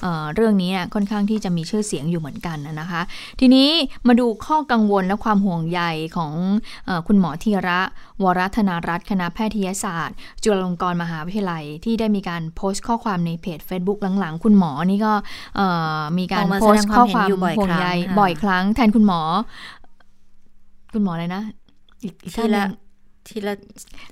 [0.02, 3.00] เอ่อเรื่องนี้เนี่ยค่อนข้างที่จะมีชื่อเสียงอยู่เหมือนกันนะคะ
[3.40, 3.68] ทีนี้
[4.08, 5.80] มาดูข้อกังวลและความห่วงใย
[6.16, 6.32] ของ
[6.86, 7.80] เออคุณหมอธีระ
[8.22, 15.12] วรธนารัตน์คณะแพทยศาสตร์ จุฬาลงกรณ์มหาวิทยาลัย ที่ได้มีการโพสต์ข้อความในเพจ Facebook หลังๆ คุณหมอนี่ก็
[15.56, 15.66] เอ่
[15.98, 19.20] อมีการออกมาโพสต์แสดงข้อความคเห็นวามอยู่บ่อยห่วงใยครั้งค่ะบ่อยครั้งแทนคุณหมอ
[20.94, 21.42] คุณหมออะไรนะ
[22.06, 22.84] อีกอีกทีท่านหละนึ่ง
[23.28, 23.54] ทีละ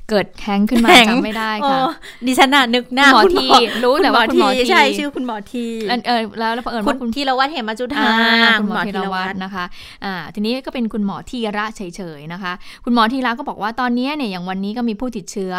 [0.09, 1.91] เกิดแฮงก์ขึ้นมาแฮงก์จำไม่ได้ค่ะโอ้
[2.27, 3.49] ดิฉันน่ะนึกหน้าคุณหมอคุณที
[3.85, 8.07] รู้แต่ว่าคุณหมอทีใช่ชื่อคุณหมอทีเออเออแล้วแล้วเผอิญคุว่าณคุณธีรวัตรเหมจุธา
[8.45, 9.65] อ่าคุคุณณหหมมออธีธีรรวัวัตตรรนะคะ
[10.05, 12.53] อ่าทีนี้ก็เป็นคุณหมอธีระเฉยๆนะคะ
[12.85, 15.55] คุณหมอธีระก็บอกว่าตอนนี้เนี่ยอย่างวันนี้ก็มีผู้ติดเชื้อ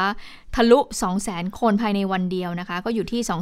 [0.56, 3.36] ทะลุ 2 0 0 0 0 0 คนภายในวันเดียวนะคะ ก็อยู่ที่ 2 3 1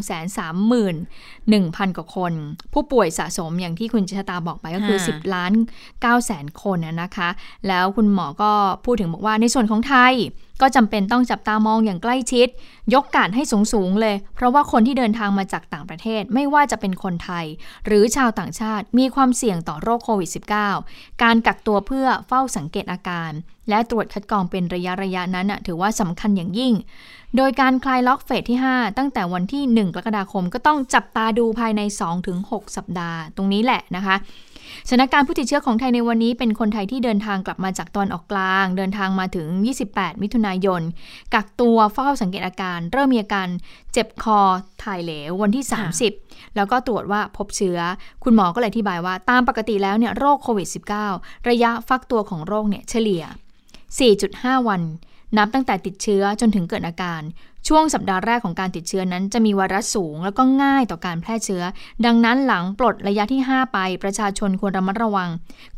[1.52, 2.34] 0 0 0 กว่าคน
[2.74, 5.54] ผู้ป่วยสะสมอย่างที่คุณชะตาบอกไปก็คือค่ะ10 ล้าน
[5.92, 7.30] 9แสนคนนะนะคะ
[7.68, 8.52] แล้วคุณหมอก็
[8.86, 10.14] พูดถึงบอกว่าในส่วนของไทย
[10.62, 12.48] ก็จำเป็นต้องจับตามองอย่างใกล้ชิด
[12.94, 17.46] ยกการให้สูงๆเลย เพราะว่าคนที่เดินทางมาจากต่างประเทศไม่ว่าจะเป็นคนไทย
[17.86, 20.30] หรือชาวต่างชาติมีความเสี่ยงต่อโรคโควิด
[20.76, 23.32] -19 การกักตัวเพื่อเฝ้าสังเกตอาการ
[23.70, 26.74] และตรวจคัดกรองเป็นระยะระยะนั้นถือว่าสำคัญอย่างยิ่ง
[27.38, 31.82] โดยการคลายล็อกเฟสที่ 5 ตั้งแต่วันที่ 1 กรกฎาคมก็ต้องจับตาดูภายใน
[32.30, 34.16] 2-6 สัปดาห์ ตรงนี้แหละนะคะ
[34.88, 39.48] สถานการณ์ผู้ติดเชื้อของไทยในวันนี้เป็นคนไทยที่เดินทางกลับมาจากตอนออกกลาง เดินทางมาถึง
[39.86, 40.82] 28 มิถุนายน
[41.34, 43.48] กักตัวเฝ้าสังเกตอาการ เริ่มมีอาการ
[43.94, 44.40] เจ็บคอ
[44.84, 45.66] ถ่ายเหลววันที่
[46.10, 47.80] 30 แล้วก็ตรวจว่าพบเชื้อ
[48.24, 50.68] คุณหมอก็เลยอธิบายว่า ตามปกติแล้วเนี่ยโรคโควิด
[51.08, 53.24] -19 ระยะฟักตัวของโรคเนี่ยเฉลี่ย
[53.96, 54.82] 4.5 วัน
[55.38, 57.22] นับตั้งแต่ติดเชื้อจนถึงเกิดอาการ
[57.68, 61.64] ช่วงสัปดาห์แรกของการติดเชื้อนั้นจะมีไวรัสสูง แล้วก็ง่ายต่อการแพร่เชื้อ
[62.06, 65.30] ดังนั้นหลังปลดระยะที่ 5 ไป ประชาชนควรระมัดระวัง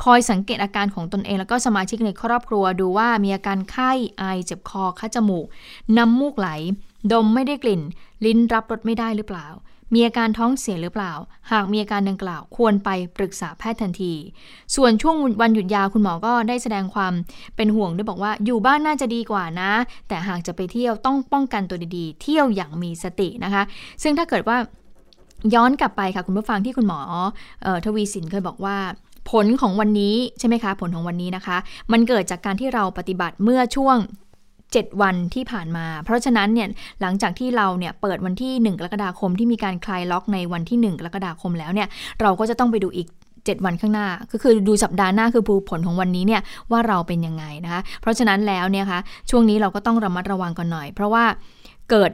[0.03, 5.45] คอยสังเกตอาการของตนเองแล้วก็สมาชิกในครอบครัวดูว่ามีอาการไข้ไอเจ็บคอคัดจมูก
[5.97, 6.49] น้ำมูกไหล
[7.11, 7.81] ดมไม่ได้กลิ่น
[8.25, 9.47] ลิ้นรับรสไม่ได้หรือเปล่า
[9.93, 11.13] มีอาการท้องเสียหรือเปล่า
[11.51, 14.13] หากมีอาการดังกล่าวควรไปปรึกษาแพทย์ทันที
[14.75, 17.13] ส่วนช่วงวันหยุดยาวคุณหมอก็ได้แสดงความ
[17.55, 19.71] เป็นห่วงด้วยบอกว่าอยู่บ้านน่าจะดีกว่านะ
[20.07, 23.63] แต่หากจะไปเที่ยวต้องป้องกันตัวดีๆ เที่ยวอย่างมีสตินะคะ
[24.03, 24.57] ซึ่งถ้าเกิดว่า
[25.53, 26.99] ย้อนกลับไปค่ะคุณผู้ฟังที่คุณหมอ
[27.63, 28.77] เออทวีสินเคยบอกว่า
[29.31, 31.57] ผลของวันนี้ใช่ไหมคะ ผลของวันนี้นะคะ
[31.91, 33.97] มันเกิดจากการที่เราปฏิบัติเมื่อช่วง
[34.83, 36.67] 7 วันที่ผ่านมา เพราะฉะนั้นเนี่ย
[37.01, 41.87] หลังจากที่เราเนี่ยเปิดวันที่ 1 กรกฎาคมที่มีการคลายล็อกในวันที่ 1 กรกฎาคมแล้วเนี่ย
[42.21, 51.25] เราก็จะต้องไปดูอีก7 วันข้างหน้า ก็คือดูสัปดาห์หน้าคือผลของวันนี้เนี่ยว่าเราเป็นยังไงนะคะ เพราะฉะนั้นแล้วเนี่ยคะช่วงนี้เราก็ต้องระมัดระวังกันหน่อย เพราะว่า
[51.91, 52.11] เกิด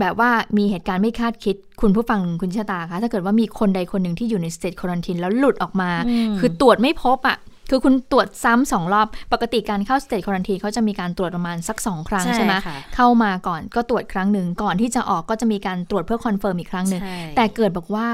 [0.00, 5.90] แบบว่ามีเหตุการณ์ไม่คาดคิด คุณผู้ฟังคุณชะตาคะถ้าเกิดว่ามีคนใดคนหนึ่งที่อยู่ใน state quarantine แล้วหลุดออกมา
[6.38, 7.36] คือตรวจไม่พบอะ
[7.70, 18.06] คือคุณตรวจซ้ำสองรอบ ปกติการเข้า state quarantine เขาจะมีการตรวจประมาณสักสองครั้งใช่ใช่ไหมค่ะเข้ามาก่อนก็ตรวจครั้งหนึ่งก่อนที่จะออกก็จะมีการตรวจเพื่อ confirm อีกครั้งหนึ่งใช่แต่เกิดบอกว่า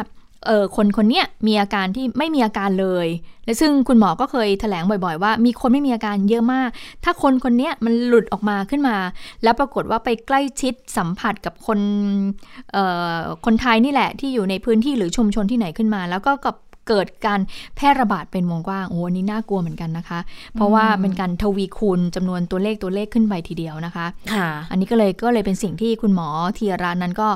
[0.47, 3.07] เออคนคนเนี้ยมีอาการที่ไม่มีอาการเลย
[3.45, 6.71] และซึ่งคุณหมอก็เคยแถลงบ่อยๆ ว่ามีคนไม่มีอาการเยอะมาก
[7.05, 8.97] ถ้าคนคนเนี้ยมันหลุดออกมาขึ้นมา
[9.43, 11.79] แล้วปรากฏว่าไปใกล้ชิดสัมผัสกับคน
[12.73, 12.85] เอ่
[13.17, 16.57] อคนไทยนี่แหละที่อยู่ในพื้นที่หรือชุมชนที่ไหนขึ้นมา แล้วก็กับ
[16.89, 17.41] เกิดการ
[17.77, 20.21] แพร่ระบาดเป็นวงกว้างโอ้อันนี้น่ากลัวเหมือนกันนะคะ
[20.55, 27.29] เพราะว่าเป็นการทวีคูณจำนวนตัวเลขตัวเลขขึ้นไปทีเดียวนะคะค่ะอันนี้ก็เลยก็เลยเป็นสิ่งที่คุณหมอธีระนั้นก็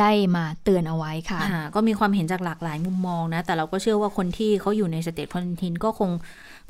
[0.00, 6.10] ได้มาเตือนเอาไว้ค่ะค่ะ ก็มีความเห็นจากหลากหลายมุมมองนะ แต่เราก็เชื่อว่าคนที่เขาอยู่ใน state quarantine ก็คง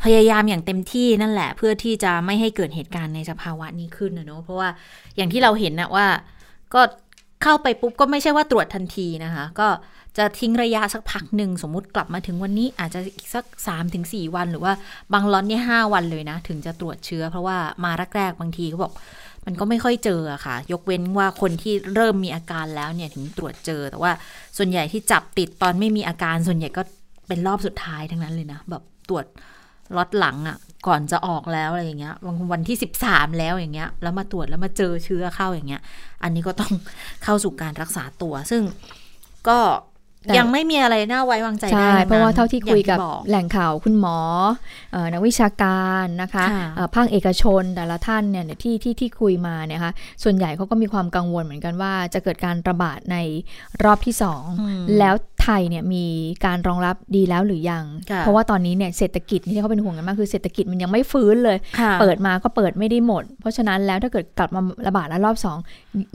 [0.04, 4.68] พยายามอย่างเต็มที่นั่นแหละ เพื่อที่จะไม่ให้เกิดเหตุการณ์ในสภาวะนี้ขึ้นนะเนอะเพราะว่า
[5.16, 6.06] อย่างที่เราเห็นนะว่า
[6.74, 6.80] ก็
[7.42, 9.68] เข้าไปปุ๊บก็ไม่ใช่ว่าตรวจทันทีนะคะ ก็
[10.18, 14.72] จะทิ้งระยะสักพักหนึ่งสมมุติกลับมาถึงวันนี้อาจจะอีกสัก3 ถึง 4 วัน หรือว่า
[15.12, 18.92] บางล็อตเนี่ย5 วันเลยนะ ถึงจะตรวจเชื้อ เพราะว่ามาแรกๆบางทีเขาบอก
[19.46, 24.12] มันก็ไม่ค่อยเจออะค่ะ ยกเว้นว่าคนที่เริ่มมีอาการแล้วเนี่ยถึงตรวจเจอ แต่ว่า
[24.56, 26.82] ส่วนใหญ่ที่จับติดตอนไม่มีอาการส่วนใหญ่ก็
[27.28, 29.24] เป็นรอบสุดท้ายทั้งนั้นเลยนะแบบตรวจ
[29.96, 32.76] ล็อตหลังอะก่อนจะออกแล้วอะไรอย่างเงี้ยวันวันที่
[33.06, 35.82] 13 แล้วอย่างเงี้ยแล้วมาตรวจแล้วมาเจอเชื้อเข้าอย่างเงี้ย
[36.22, 36.72] อันนี้ก็ต้อง
[37.24, 38.62] เข้าสู่การรักษาตัว ซึ่ง
[39.48, 39.58] ก็
[40.38, 44.18] ยังไม่มีอะไรน่าไว้วางใจได้ใช่ทั้งนั้นเพราะว่าเท่าที่คุยกับอางบอกแหล่งข่าวคุณหมอ
[44.92, 53.16] เอ่อนักวิชาการนะคะค่ะเอ่อภาคเอกชนแต่ละท่านเนี่ยที่ที่ที่คุยมาเนี่ยค่ะส่วนใหญ่เขาก็มีความกังวลเหมือนกันว่าจะเกิดการระบาดใน
[53.84, 56.04] รอบที่สองอืมแล้วไทยเนี่ยมี
[56.44, 65.58] การรองรับดีแล้วหรือยังค่ะเพราะว่าตอนนี้เนี่ยเศรษฐกิจที่เขาเป็นห่วงกันมากคือเศรษฐกิจมันยังไม่ฟื้นเลยค่ะเปิดมาก็เปิดไม่ได้หมด เพราะฉะนั้นแล้วถ้าเกิดกลับมาระบาดแล้วรอบสอง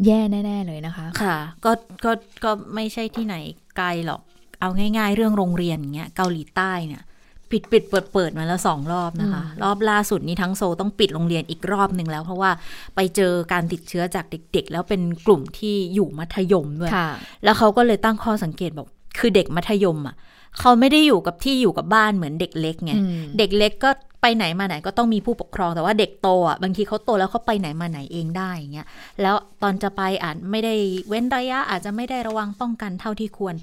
[0.05, 1.71] แย่แน่ ๆ เลยนะคะ ค่ะ ก็
[2.05, 2.11] ก็
[2.43, 3.35] ก็ไม่ใช่ที่ไหน
[3.77, 4.21] ไกลหรอก
[4.59, 7.03] เอาง่าย ๆ เรื่องโรงเรียนอย่างเงี้ยเกาหลีใต้เนี่ย
[7.51, 12.51] ปิดปิดเปิดเปิดมาแล้วสองรอบนะคะ รอบล่าสุดนี้ทั้งโซลต้องปิดโรงเรียนอีกรอบหนึ่งแล้ว เพราะว่า
[12.95, 17.09] ไปเจอการติดเชื้อจากเด็ก ๆ แล้วเป็นกลุ่มที่อยู่มัธยมด้วยค่ะ
[17.43, 18.87] แล้วเขาก็เลยตั้งข้อสังเกตบอก
[19.19, 20.15] คือเด็กมัธยมอะ
[20.59, 23.89] เขาไม่ได้อยู่กับที่อยู่กับบ้านเหมือนเด็กเล็กไงอืมเด็กเล็กก็
[24.21, 28.87] ไปไหนมาไหนก็ต้องมีผู้ปกครองแต่ว่าเด็กโตอะบางทีเขาโตแล้วเขาไปไหนมาไหนเองได้อย่างเงี้ย
[29.21, 30.73] แล้วตอนจะไปอาจไม่ได้
[31.07, 33.55] เว้นระยะอาจจะไม่ได้ระวังป้องกันเท่าที่ควร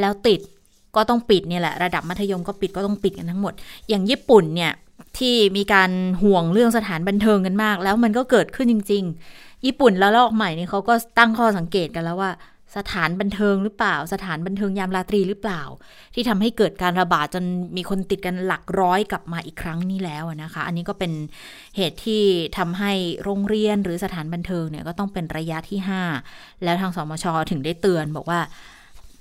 [0.00, 0.40] แล้วติด
[0.96, 3.52] ก็ต้องปิดเนี่ยแหละระดับมัธยมก็ปิดก็ต้องปิดกันทั้งหมด
[3.88, 4.72] อย่างญี่ปุ่นเนี่ย
[5.18, 5.90] ที่มีการ
[6.22, 12.30] ห่วงเรื่องสถานบันเทิงกันมาก แล้วมันก็เกิดขึ้นจริง ๆ ญี่ปุ่นแล้วลอกใหม่นี่เขาก็ตั้งข้อสังเกตกันแล้วว่า
[12.76, 15.62] สถานบันเทิงหรือเปล่า สถานบันเทิงยามราตรีหรือเปล่า
[16.14, 17.44] ที่ทำให้เกิดการระบาดจน
[17.76, 21.12] มีคนติดกันหลักร้อยกลับมาอีกครั้งนี้แล้วนะคะ อันนี้ก็เป็น
[21.76, 22.22] เหตุที่
[22.58, 22.92] ทำให้
[23.24, 25.78] โรงเรียนหรือสถานบันเทิงเนี่ยก็ต้องเป็นระยะที่
[26.22, 28.40] 5 แล้วทางสมชถึงได้เตือนบอกว่า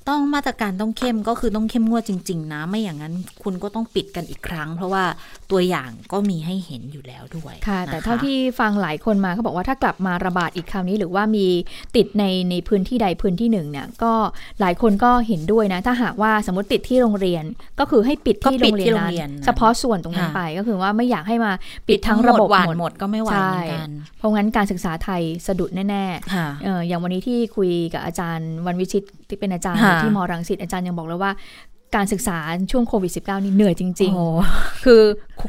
[0.09, 3.13] ต้องมาตรการต้องเข้มก็คือต้องเข้มงวดจริง ๆ นะ ไม่อย่างนั้น
[3.43, 5.03] คุณก็ต้องปิดกันอีกครั้ง เพราะว่า
[5.51, 11.47] ตัวอย่างก็มีให้เห็นอยู่แล้วด้วยค่ะ แต่นคเท่าที่ฟังหลายคนมาเขาบอกว่าถ้ากลับมาระบาดอีกคราวนี้ หรือว่ามี
[11.95, 14.13] ติดในในพื้นที่ใดพื้นที่หนึ่งเนี่ยก็
[14.59, 17.43] หลายคนก็เห็นด้วยนะ ถ้าหากว่าสมมติติดที่โรงเรียน
[17.79, 21.51] ก็คือให้ปิดที่ก็ปิดโรงเรียนที่โรงนั้นเรียนนั้นเฉพาะส่วนตรงนั้นค่ะไปก็คือว่าไม่อยากให้มา
[21.87, 31.31] ปิดทั้งระบบหวานหมดหมดก็ไม่ไหวเหมือนกันเพราะงั้นการศึกษาไทยสะดุดแน่ๆค่ะเอออย่างวันนี้ที่คุยกับอาจารย์วันวิชิตที่เป็นอาจารย์ค่ะที่มรังสิตอาจารย์ยังบอกเลยว่า
[31.95, 32.37] การศึกษา
[32.71, 35.01] ช่วงโควิด -19 นี่เหนื่อยจริงโอ้ๆคือ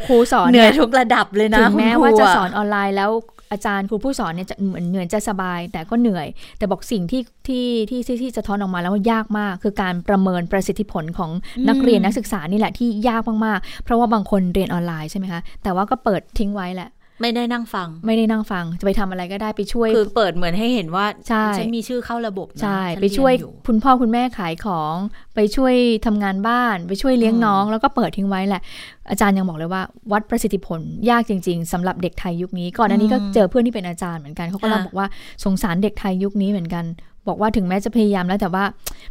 [0.07, 3.11] ครูสอนเหนื่อยยทุกระดับเลยนะถึงแม้คุณครูว่าจะอสอนออนไลน์แล้ว
[3.53, 6.27] อาจารย์ครูผู้สอนเนี่ยจะเหมือนเหนื่อยจะสบาย แต่ก็เหนื่อย
[6.59, 11.31] แต่บอกสิ่งที่ที่ที่ที่ที่จะท้อนออกมาแล้วว่ายากมาก คือการประเมินประสิทธิผลของ
[11.69, 16.89] นักเรียนนักศึกษานี่แหละที่ยากมากๆ เพราะว่าบางคนเรียนออนไลน์ใช่ไหมคะแต่ว่าก็เปิดทิ้งไว้แหละ
[17.21, 24.95] ไม่ได้นั่งฟัง ไม่ได้นั่งฟัง จะไปทำอะไรก็ได้ไปช่วย คือเปิดเหมือนให้เห็นว่าใช่ฉันมีชื่อเข้าระบบนะใช่ฉันไปช่วยเรีนอคุณพ่อคุณแม่ขายของ
[25.35, 25.75] ไปช่วย
[26.07, 28.63] ทำงานบ้าน ไปช่วยเลี้ยงอืมน้อง แล้วก็เปิดทิ้งไว้แหละ
[29.11, 35.07] อาจารย์ยังบอกเลยว่า วัดประสิทธิผลยากจริง ๆสำหรับเด็กไทยยุคนี้ ก่อนอันนี้ก็เจอเพื่อนที่เป็นอาจารย์เหมือนกันเขาก็เล่าค่ะบอกว่า
[35.45, 36.85] สงสารเด็กไทยยุคนี้เหมือนกัน
[37.29, 38.65] บอกว่าถึงแม้จะพยายามแล้วแต่ว่า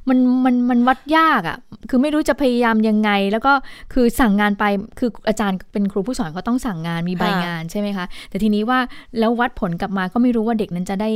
[0.09, 1.57] มันมันมันวัดยากอะ่ะ
[1.89, 3.53] คือไม่รู้จะพยายามยังไง แล้วก็
[3.93, 4.63] คือสั่งงานไป
[4.99, 8.79] คืออาจารย์เป็นครูผู้สอนเขาต้องสั่งงานมีใบค่ะงานใช่ไหมคะ แต่ทีนี้ว่า
[9.19, 11.11] แล้ววัดผลกลับมาก็ไม่รู้ว่าเด็กนั้นจะได้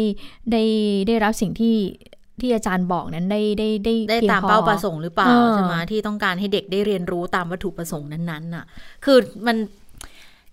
[0.51, 0.63] ได้
[1.07, 1.75] ได้รับสิ่งที่
[2.41, 8.65] ที่อาจารย์บอกนั้นได้ได้ได้ได้พียงตามพอเป้าประสงค์หรือเปล่าเออใช่ไหมที่ต้องการให้เด็กได้เรียนรู้ตามวัตถุประสงค์นั้นๆน่ะ
[9.05, 9.57] คือมัน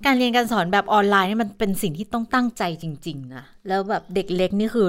[0.05, 4.89] การเรียนการสอนแบบออนไลน์นี่มันเป็นสิ่งที่ต้องตั้งใจจริง ๆ นะ แล้วแบบเด็กเล็กนี่คือ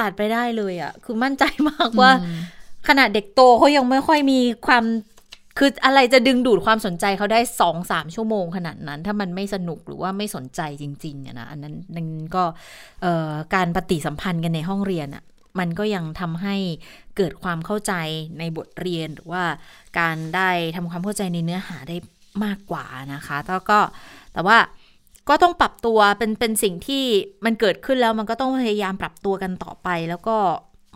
[0.00, 2.38] ตัดไปได้เลยอะ่ะ คือมั่นใจมากว่าอืม
[2.88, 4.84] ขนาดเด็กโตเขายังไม่ค่อยมีความ
[5.58, 12.44] คืออะไรจะดึงดูดความสนใจเขาได้สองสามชั่วโมงขนาดนั้น ถ้ามันไม่สนุกหรือว่าไม่สนใจจริงๆอะนะอันนั้นนั่นก็
[13.02, 15.24] เอ่อการปฏิสัมพันธ์กันในห้องเรียนอะ
[15.58, 16.56] มันก็ยังทำให้
[17.16, 17.92] เกิดความเข้าใจ
[18.38, 19.42] ในบทเรียนหรือว่า
[19.98, 21.96] การได้ทำความเข้าใจในเนื้อหาได้
[22.44, 22.84] มากกว่า
[23.14, 23.78] นะคะแล้วก็
[24.32, 24.56] แต่ว่า
[25.28, 27.04] ก็ต้องปรับตัวเป็นเป็นสิ่งที่
[27.44, 30.36] มันเกิดขึ้นแล้วมันก็ต้องพยายามปรับตัวกันต่อไป แล้วก็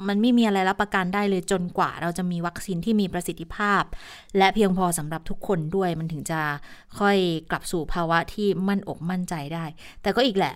[0.08, 3.82] มันไม่มีอะไรรับประกันได้เลยจนกว่า เราจะมีวัคซีนที่มีประสิทธิภาพ
[4.38, 6.40] และเพียงพอสำหรับทุกคนด้วยมันถึงจะ
[6.98, 7.16] ค่อย
[7.50, 9.64] กลับสู่ภาวะที่มั่นอกมั่นใจได้
[10.02, 10.54] แต่ก็อีกแหละ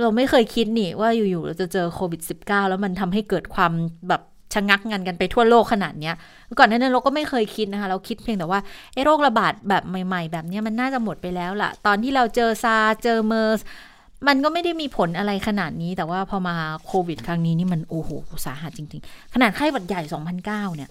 [0.00, 3.72] เราไม่เคยคิดนี่ว่าอยู่ๆเราจะเจอโควิด -19 แล้วมันทำให้เกิดความ
[4.08, 4.22] แบบ
[4.54, 6.14] ชะงักงันกันไปทั่วโลกขนาดเนี้ย
[6.58, 8.60] ก่อนหน้านั้นเราก็ไม่เคยคิดนะคะ เราคิดเพียงแต่ว่า
[8.94, 13.60] ไอ้โรคระบาดแบบใหม่ ๆ แบบเนี้ยมันน่าจะหมดไปแล้วล่ะ ตอนที่เราเจอซาร์เจอเมอร์ส
[14.28, 16.54] มันก็ไม่ได้มีผลอะไรขนาดนี้ แต่ว่าพอมา
[16.86, 18.10] โควิด ครั้งนี้นี่มันโอ้โห
[18.46, 20.02] สาหัสจริง ๆ ขนาดไข้หวัดใหญ่
[20.40, 20.88] 2009 เนี่ย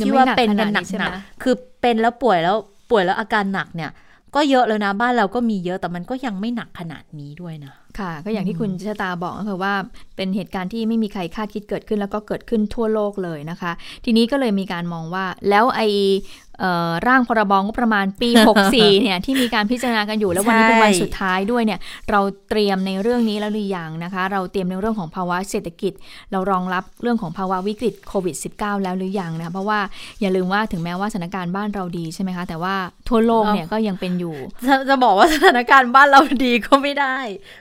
[0.00, 2.56] ยังที่ไม่ว่าหนักเป็นขกันาดนหนี้ใช่ไหมนักๆคือเป็นแล้วป่วยแล้ว
[2.90, 3.90] ป่วยแล้วอาการหนักเนี่ย
[4.34, 9.74] ก็เยอะแล้วนะบ้านเราก็มีเยอะแต่มันก็ยังไม่หนักขนาดนี้ด้วยนะ ค่ะ ก็อย่างที่คุณชะตาบอกก็คือว่า
[10.16, 13.72] เป็นเหตุการณ์ที่ไม่มีใครคาดคิดเกิดขึ้นแล้วก็เกิดขึ้นทั่วโลกเลยนะคะ
[14.04, 15.80] ทีนี้ก็เลยมีการมองว่าแล้วไอ
[16.51, 16.51] เอ่อ
[17.06, 18.30] ร่างพรบงบประมาณปี
[18.66, 21.78] 64 เนี่ยที่มีการพิจารณากันอยู่แล้ววันนี้เป็นวันใช่สุดท้ายด้วยเนี่ย
[22.10, 25.92] เราเตรียมในเรื่องนี้แล้วหรือยังนะคะ เราเตรียมในเรื่องของภาวะเศรษฐกิจ
[26.32, 29.80] เรารองรับเรื่องของภาวะวิกฤตโควิด -19 แล้วหรือยังนะคะเพราะว่า
[30.20, 32.74] อย่าลืมว่าถึงแม้ว่าสถานการณ์บ้านเราดีใช่ไหมคะ แต่ว่า
[33.08, 37.16] ทั่วโลกเนี่ยก็ยังเป็นอยู่จะจะบอกว่าสถานการณ์บ้านเราดีก็ไม่ได้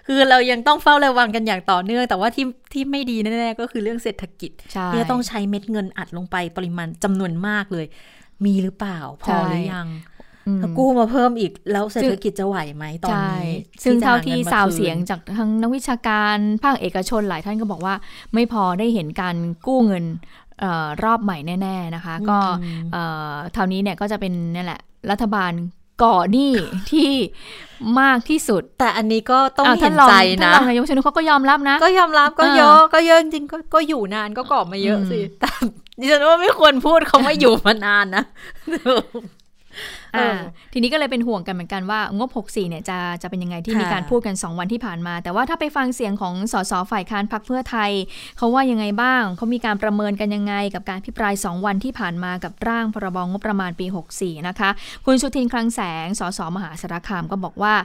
[0.07, 7.87] คือเรายังต้องเฝ้าระวังกันอย่างต่อเนื่อง แต่ว่าที่ที่ไม่ดีแน่ๆก็คือเรื่องเศรษฐกิจใช่ที่จะต้องใช้เม็ดเงินอัดลงไปปริมาณจำนวนมากเลย
[8.45, 9.87] มีหรือเปล่า พอหรือยัง
[10.47, 17.95] อืมแล้วกู้มาเพิ่มอีกแล้วเศรษฐกิจจะไหวไหมตอนใช่นี้ ซึ่งเท่าที่จะหสาวงินมคืนเสียงจากทั้งนักวิชาการภาคเอกชนหลายท่านก็บอกว่า
[18.33, 19.35] ไม่พอได้เห็นการ
[19.67, 20.05] กู้เงิน
[20.59, 22.39] เออรอบใหม่แน่ ๆ นะคะ ก็
[22.91, 25.51] เอ่อเท่านี้เนี่ยก็จะเป็นนี่แหละ รัฐบาล
[26.03, 26.51] ก่อหนี้
[26.91, 27.11] ที่
[28.01, 35.49] มากที่สุด แต่อันนี้ก็ต้องาวเห็ท่านนรองใจท่านนะรองนายกชนุเขาก็ยอมรับนะ ก็ยอมรับก็เออเยอะก็เยอะจริงๆก็ก็อยู่นานก็ก่อมาเยอะอืมสิแต่
[35.99, 38.23] ดิฉันว่าไม่ควรพูดเขาไม่อยู่มานานนะ
[38.87, 39.03] อ่า
[40.73, 47.91] ทีนี้ก็เลยเป็นห่วงกันเหมือนกันว่างบ 64 เนี่ยจะจะเป็นยังไงที่มีการพูดกัน 2 วันที่ผ่านมา แต่ว่าถ้าไปฟังเสียงของสสฝ่ายค้านพักเพื่อไทย
[48.37, 53.85] เขาว่ายังไงบ้างเขามีการประเมินกันยังไง กับการพิปราย 2 วันที่ผ่านมากับร่างพรบงบประมาณปี
[54.17, 54.69] 64 นะคะ
[55.05, 57.75] คุณสุทินคลังแสงสสมหาสารคามก็บอกว่า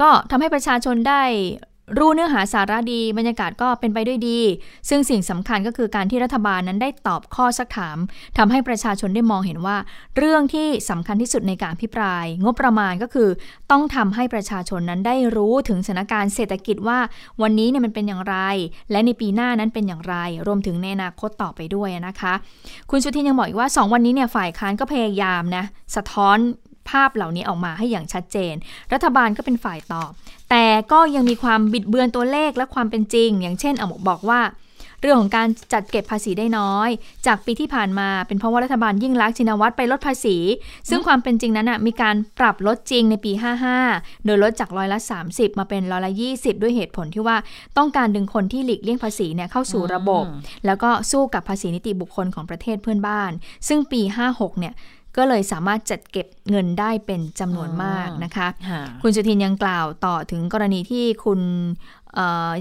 [0.00, 1.22] ก็ทำให้ประชาชนได้
[1.98, 4.40] รู้เนื้อหาสาระดีบรรยากาศก็เป็นไปด้วยดี
[4.88, 7.98] ซึ่งสิ่งสำคัญก็คือการที่รัฐบาลนั้นได้ตอบข้อสักถาม
[8.38, 9.76] ทำให้ประชาชนได้มองเห็นว่า
[10.16, 13.28] เรื่องที่สำคัญที่สุดในการพิปราย งบประมาณก็คือ
[13.70, 16.98] ต้องทำให้ประชาชนนั้นได้รู้ถึงสถานการณ์เศรษฐกิจว่า
[17.42, 18.36] วันนี้เนี่ยมันเป็นอย่างไร
[18.90, 22.34] และในปีหน้านั้นเป็นอย่างไร รวมถึงในอนาคตต่อไปด้วยนะคะ
[22.90, 25.64] คุณสุทินยังบอกอีกว่า 2 วันนี้เนี่ยฝ่ายค้านก็พยายามนะ
[25.96, 26.38] สะท้อน
[26.90, 28.54] ภาพเหล่านี้ออกมาให้อย่างชัดเจน
[28.92, 30.10] รัฐบาลก็เป็นฝ่ายตอบ
[30.50, 34.42] แต่ก็ยังมีความบิดเบือนตัวเลขและความเป็นจริง อย่างเช่นเอาบอกว่า
[35.02, 36.90] เรื่องของการจัดเก็บภาษีได้น้อย
[37.26, 40.36] จากปีที่ผ่านมาเป็นเพราะว่ารัฐบาลยิ่งลักษณ์ชินวัตรไปลดภาษี
[40.90, 43.32] ซึ่งความเป็นจริงนั้นมีการปรับลดจริงในปี
[43.78, 44.98] 55 โดยลดจากร้อยละ
[45.28, 47.36] 30 มาเป็นร้อยละ 20 ด้วยเหตุผลที่ว่า
[47.78, 50.24] ต้องการดึงคนที่หลีกเลี่ยงภาษีเนี่ยเข้าสู่ระบบ
[50.66, 53.30] แล้วก็สู้กับภาษีนิติบุคคลของประเทศเพื่อนบ้าน
[53.68, 54.00] ซึ่งปี
[54.30, 54.74] 56 เนี่ย
[55.16, 58.48] ก็เลยสามารถจัดเก็บเงินได้เป็นจำนวนมากนะคะ
[59.02, 61.40] คุณสุทินยังกล่าวต่อถึงกรณีที่คุณ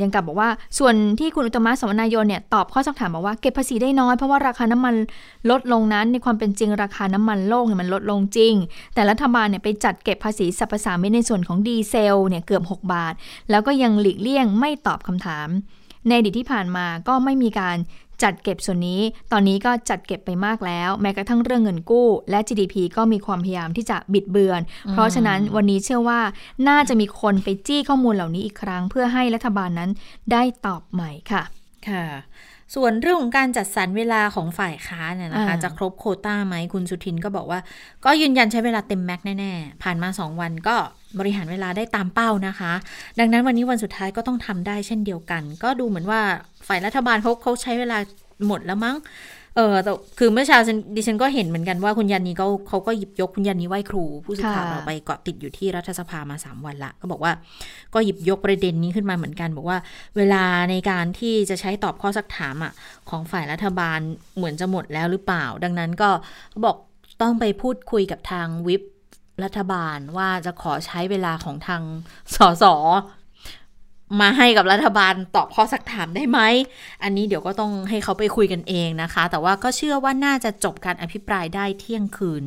[0.01, 4.95] ยังกลับบอกว่า ส่วนที่คุณอุตมะสมนายนเนี่ยตอบข้อสักถามบอกว่าเก็บภาษีได้น้อยเพราะว่าราคาน้ำมัน
[5.49, 8.53] ลดลงนั้นในความเป็นจริงราคาน้ำมันโลกเนี่ยมันลดลงจริง
[8.93, 13.13] แต่รัฐบาลเนี่ยไปจัดเก็บภาษีสรรพสามิตในส่วนของดีเซลเนี่ยเกือบ 6 บาท
[13.49, 15.47] แล้วก็ยังหลีกเลี่ยงไม่ตอบคำถาม
[16.07, 17.77] ในอดีตที่ผ่านมาก็ไม่มีการ
[18.23, 19.01] จัดเก็บส่วนนี้
[19.32, 26.21] ตอนนี้ก็จัดเก็บไปมากแล้ว แม้กระทั่งเรื่องเงินกู้ และ GDP ก็มีความพยายามที่จะบิดเบือน เพราะฉะนั้นวันนี้เชื่อว่า
[26.69, 29.89] น่าจะมีคนไปจี้ข้อมูลเหล่านี้อีกครั้ง เพื่อให้รัฐบาลนั้น
[30.32, 31.43] ได้ตอบใหม่ค่ะ
[31.89, 32.05] ค่ะ
[32.75, 37.60] ส่วนเรื่องของการจัดสรรเวลาของฝ่ายค้านเนี่ยนะคะ จะครบโคต้าไหมคุณสุทินก็บอกว่า
[38.05, 40.75] ก็ยืนยันใช้เวลาเต็มแม็กแน่ ๆ ผ่านมา 2 วันก็
[41.19, 42.73] บริหารเวลาได้ตามเป้านะคะ
[43.19, 46.21] ดังนั้นวันนี้วันสุดท้ายก็ต้องทำได้เช่นเดียวกัน ก็ดูเหมือนว่า
[46.67, 47.97] ฝ่ายรัฐบาลเขาเขาใช้เวลา
[48.47, 48.97] หมดแล้วมั้ง
[49.55, 50.57] เออแต่คือเมื่อเช้า
[50.95, 57.31] ดิฉันก็เห็นเหมือนกันว่าคุณยันนีเขาเขาก็หยิบยกคุณยันนีไหว้ครู ผู้สื่อข่าวเราไปเกาะติดอยู่ที่รัฐสภามาสามวันละ ก็บอกว่า
[57.93, 59.77] ก็หยิบยกประเด็นนี้ขึ้นมาเหมือนกัน บอกว่า
[60.17, 62.71] เวลาในการที่จะใช้ตอบข้อสักถามอะ
[63.09, 63.99] ของฝ่ายรัฐบาล
[64.35, 66.09] เหมือนจะหมดแล้วหรือเปล่า ดังนั้นก็
[66.51, 66.77] เขาบอก
[67.21, 68.81] ต้องไปพูดคุยกับทางวิป
[69.45, 71.82] รัฐบาลว่าจะขอใช้เวลาของทาง
[72.36, 72.65] สส
[74.21, 76.39] มาให้กับรัฐบาลตอบข้อสักถามได้ไหม
[77.04, 82.43] อันนี้เดี๋ยวก็ต้องให้เขาไปคุยกันเองนะคะ แต่ว่าก็เชื่อว่าน่าจะจบการอภิปรายได้เที่ยงคืน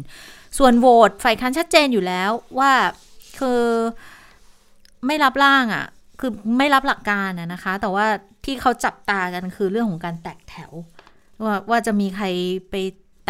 [0.59, 2.73] ส่วนโหวตฝ่ายค้านชัดเจนอยู่แล้วว่า
[3.39, 3.63] คือ
[5.07, 5.87] ไม่รับร่างอะ่ะ
[6.21, 8.07] คือไม่รับหลักการนะคะ แต่ว่า
[8.45, 10.73] ที่เขาจับตากันคือเรื่องของการแตกแถว
[11.45, 12.27] ว่าว่าจะมีใคร
[12.71, 12.75] ไป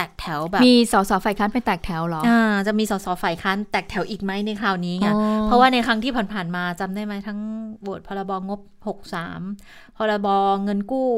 [0.09, 5.09] กแถวแบบ มีสสฝ่ายค้านไปแตกแถวหรออ่าจะมีสสฝ่ายค้านแตกแถวอีกไหมในคราวนี้ไง
[5.47, 7.39] เพราะว่าในครั้งที่ผ่านๆมาจำได้ไหมทั้ง
[7.81, 9.41] โหวตพรบงบหกสาม
[9.97, 10.29] พรบ
[10.65, 11.11] เงินกู้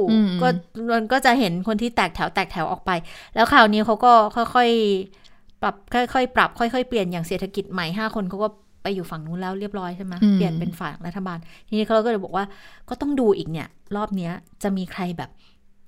[0.42, 0.48] ก็
[0.94, 2.90] มันก็จะเห็นคนที่แตกแถวแตกแถวออกไป
[3.34, 8.48] แล้วคราวนี้เขาก็ค่อยๆปรับค่อยๆปรับ ค่อยๆเปลี่ยนอย่างเศรษฐกิจใหม่ห้าคนเขาก็
[8.82, 12.44] ไปอยู่ฝั่งนู้นแล้วเรียบร้อยใช่ไหมเปลี่ยนเป็นฝ่ายรัฐบาล ทีนี้เขาก็เลยบอกว่า
[12.88, 15.30] ก็ต้องดูอีกเนี่ย รอบเนี้ยจะมีใครแบบ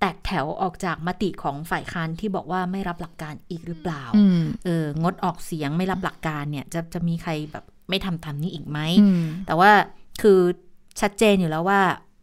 [0.01, 4.03] แตกแถวออกจากมติของฝ่ายค้านที่บอกว่าไม่รับหลักการอีกหรือเปล่า
[4.65, 8.79] เอองดออกเสียงไม่รับหลักการเนี่ย จะจะมีใครแบบไม่ทำตามนี้อีกไหม
[9.47, 9.71] แต่ว่า
[10.23, 10.41] คือ
[11.01, 11.81] ชัดเจนอยู่แล้วว่า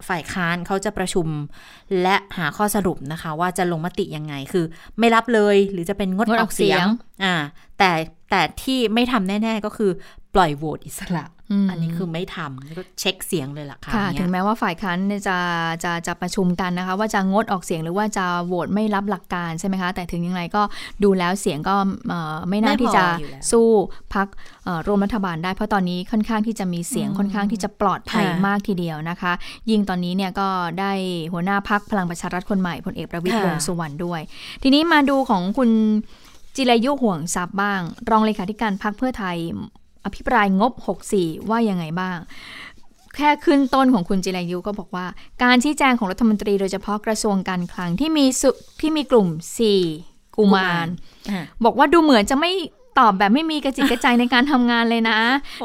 [0.07, 1.27] ฝ่ายค้านเขาจะประชุม
[2.01, 4.65] และหาข้อสรุปนะคะ ว่าจะลงมติยังไงคือ
[4.99, 6.85] ไม่รับเลยหรือจะเป็นงดออกเสียง
[7.23, 7.35] อ่า
[7.79, 7.91] แต่
[8.33, 9.91] แต่ที่ไม่ทำแน่ๆก็คือ
[10.35, 11.25] ปล่อยโหวตอิสระ
[11.69, 15.37] อันนี้คือไม่ทำก็เช็คเสียงเลยล่ะค่ะ ถึงแม้ว่าฝ่ายค้านจะ
[15.83, 20.61] จะจะประชุมกันนะคะ ว่าจะงดออกเสียงหรือว่าจะโหวตไม่รับหลักการใช่ไหมคะ แต่ถึงยังไงก็
[21.03, 21.75] ดูแล้วเสียงก็
[22.49, 23.03] ไม่น่าที่จะ
[23.51, 23.67] สู้
[24.13, 24.27] พัก
[24.87, 29.33] ร่วมรัฐบาลได้เพราะตอนนี้ค่อนข้างที่จะมีเสียงค่อนข้างที่จะปลอดภัยมากทีเดียวนะคะ
[29.69, 30.47] ยิ่งตอนนี้เนี่ยก็
[30.79, 30.91] ได้
[31.33, 34.21] หัวหน้าพักพลังประชารัฐคนใหม่พลเอกประวิตรวงสุวรรณด้วย
[34.63, 35.69] ทีนี้มาดูของคุณ
[36.55, 39.37] จิรายุห่วงทรัพย์บ้าง รองเลขาธิการพักเพื่อไทย
[40.05, 40.71] อภิปรายงบ
[41.11, 42.17] 64 ว่ายังไงบ้าง
[43.15, 45.05] แค่ขึ้นต้นของคุณจิรายุก็บอกว่า
[45.43, 48.49] การชี้แจงของรัฐมนตรีโดยเฉพาะกระทรวงการคลังที่มีสุ
[48.81, 49.27] ที่มีกลุ่ม
[49.83, 50.87] 4 กุมาร
[51.63, 52.51] บอกว่าดูเหมือนจะไม่
[52.99, 55.17] ตอบแบบไม่มีกระจิตกระใจในการทำงานเลยนะ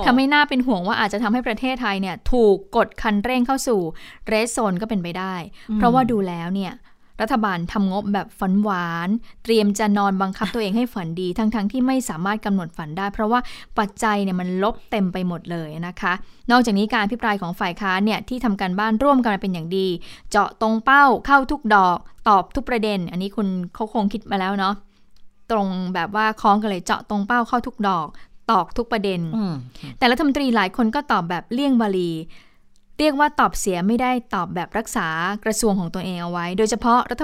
[0.07, 3.81] ทำให้หน้าเป็นห่วงว่าอาจจะทำให้ประเทศไทยเนี่ย ถูกกดคันเร่งเข้าสู่
[4.29, 5.35] เรสโซนก็เป็นไปได้
[5.77, 6.73] เพราะว่าดูแล้วเนี่ย
[7.21, 9.09] รัฐบาลทำงบแบบฝันหวาน
[9.45, 13.41] เตรียมจะนอนบังคับตัวเองให้ฝันดี ทั้งๆทที่ไม่สามารถกำหนดฝันได้ เพราะว่า
[13.79, 16.13] ปัจจัยเนี่ยมันลบเต็มไปหมดเลยนะคะ
[16.51, 19.87] นอกจากนี้การพิปรายของฝ่ายค้านเนี่ยที่ทำการบ้านร่วมกันมาเป็นอย่างดี
[20.31, 21.99] เจาะตรงเป้าเข้าทุกดอก
[22.29, 24.75] ตอบทุกประเด็น อันนี้คุณเขาคงคิดมาแล้วเนาะ
[25.51, 28.09] ตรงแบบว่าคล้องกันเลยเจาะตรงเป้าเข้าทุกดอก
[28.51, 29.55] ตอกทุกประเด็นอืม
[29.99, 32.11] แต่รัฐมนตรีหลายคนก็ตอบแบบเลี่ยงบาลี
[32.99, 35.09] เรียกว่าตอบเสียไม่ได้ตอบแบบรักษา
[35.45, 37.23] กระทรวงของตัวเองเอาไว้ โดยเฉพาะรัฐ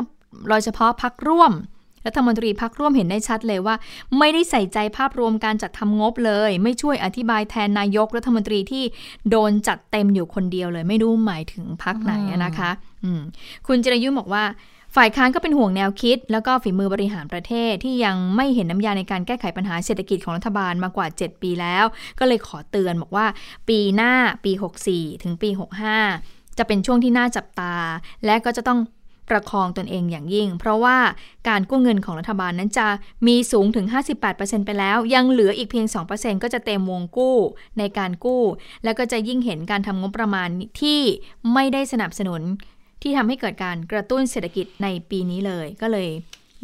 [0.49, 1.53] โดยเฉพาะพักร่วม
[2.07, 3.75] รัฐมนตรีพักร่วมเห็นได้ชัดเลยว่า
[4.19, 8.85] ไม่ได้ใส่ใจภาพรวมการจัดทำงบเลย ไม่ช่วยอธิบายแทนนายกรัฐมนตรีที่
[9.31, 12.71] โดนจัดเต็มอยู่คนเดียวเลย ไม่รู้หมายถึงพักไหนอะนะคะ
[13.05, 13.21] อืม
[13.67, 14.45] คุณจิรายุบอกว่า
[14.97, 21.85] ฝ่ายค้านก็เป็นห่วงแนวคิด แล้วก็ฝีมือบริหารประเทศที่ยังไม่เห็นน้ำยาในการแก้ไขปัญหาเศรษฐกิจของรัฐบาลมากว่า 7 ปีแล้ว
[22.19, 23.27] ก็เลยขอเตือนบอกว่า
[23.69, 24.13] ปีหน้า
[24.45, 24.53] ปี
[24.89, 25.51] 64 ถึงปี
[26.05, 27.75] 65 จะเป็นช่วงที่น่าจับตา
[28.25, 28.81] และก็จะต้อง
[29.31, 30.99] ประคองตนเองอย่างยิ่ง เพราะว่า
[31.49, 32.89] การกู้เงินของรัฐบาลนั้นจะ
[33.27, 33.87] มีสูงถึง
[34.27, 37.37] 58%ไปแล้ว ยังเหลืออีกเพียง 2%ก็จะเต็มวงกู้
[37.79, 38.43] ในการกู้
[38.85, 40.49] แล้วก็จะยิ่งเห็นการทำงบประมาณ
[40.81, 41.01] ที่
[41.53, 42.43] ไม่ได้สนับสนุน
[43.07, 46.09] ที่ทำให้เกิดการกระตุ้นเศรษฐกิจในปีนี้เลย ก็เลย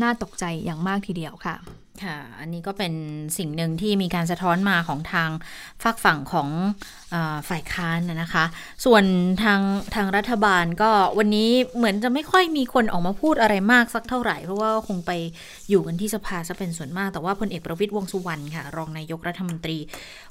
[0.02, 1.56] น่าตกใจอย่างมากทีเดียวค่ะ
[2.02, 2.92] ค่ะ อันนี้ก็เป็น
[3.38, 5.30] สิ่งหนึ่งที่มีการสะท้อนมาของทาง
[5.82, 6.48] ฝากฝั่งของ
[7.48, 8.44] ฝ่ายค้านนะคะ
[8.84, 9.04] ส่วน
[9.42, 9.60] ทาง
[9.94, 15.10] ทางรัฐบาลก็วันนี้เหมือนจะไม่ค่อยมีคนออกมาพูดอะไรมากสักเท่าไหร่ เพราะว่าคงไป
[15.68, 19.78] อยู่กันที่สภาซะเป็นส่วนมาก แต่ว่าพลเอกประวิตยวงษ์สุวรรณค่ะ รองนายกรัฐมนตรี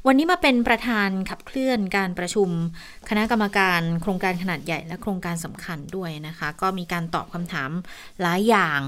[0.07, 2.49] วันนี้มาเป็นประธานขับเคลื่อนการประชุม
[3.09, 7.69] คณะกรรมการโครงการขนาดใหญ่และโครงการสำคัญด้วยนะคะ ก็มีการตอบคำถาม
[8.21, 8.79] หลายอย่าง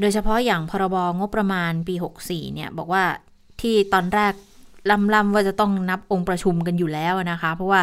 [0.00, 3.04] โดยเฉพาะอย่างพรบงบประมาณปี 64เนี่ยบอกว่า
[3.60, 4.34] ที่ตอนแรก
[4.90, 7.80] ลำๆว่าจะต้องนับองค์ประชุมกันอยู่แล้วนะคะ เพราะว่า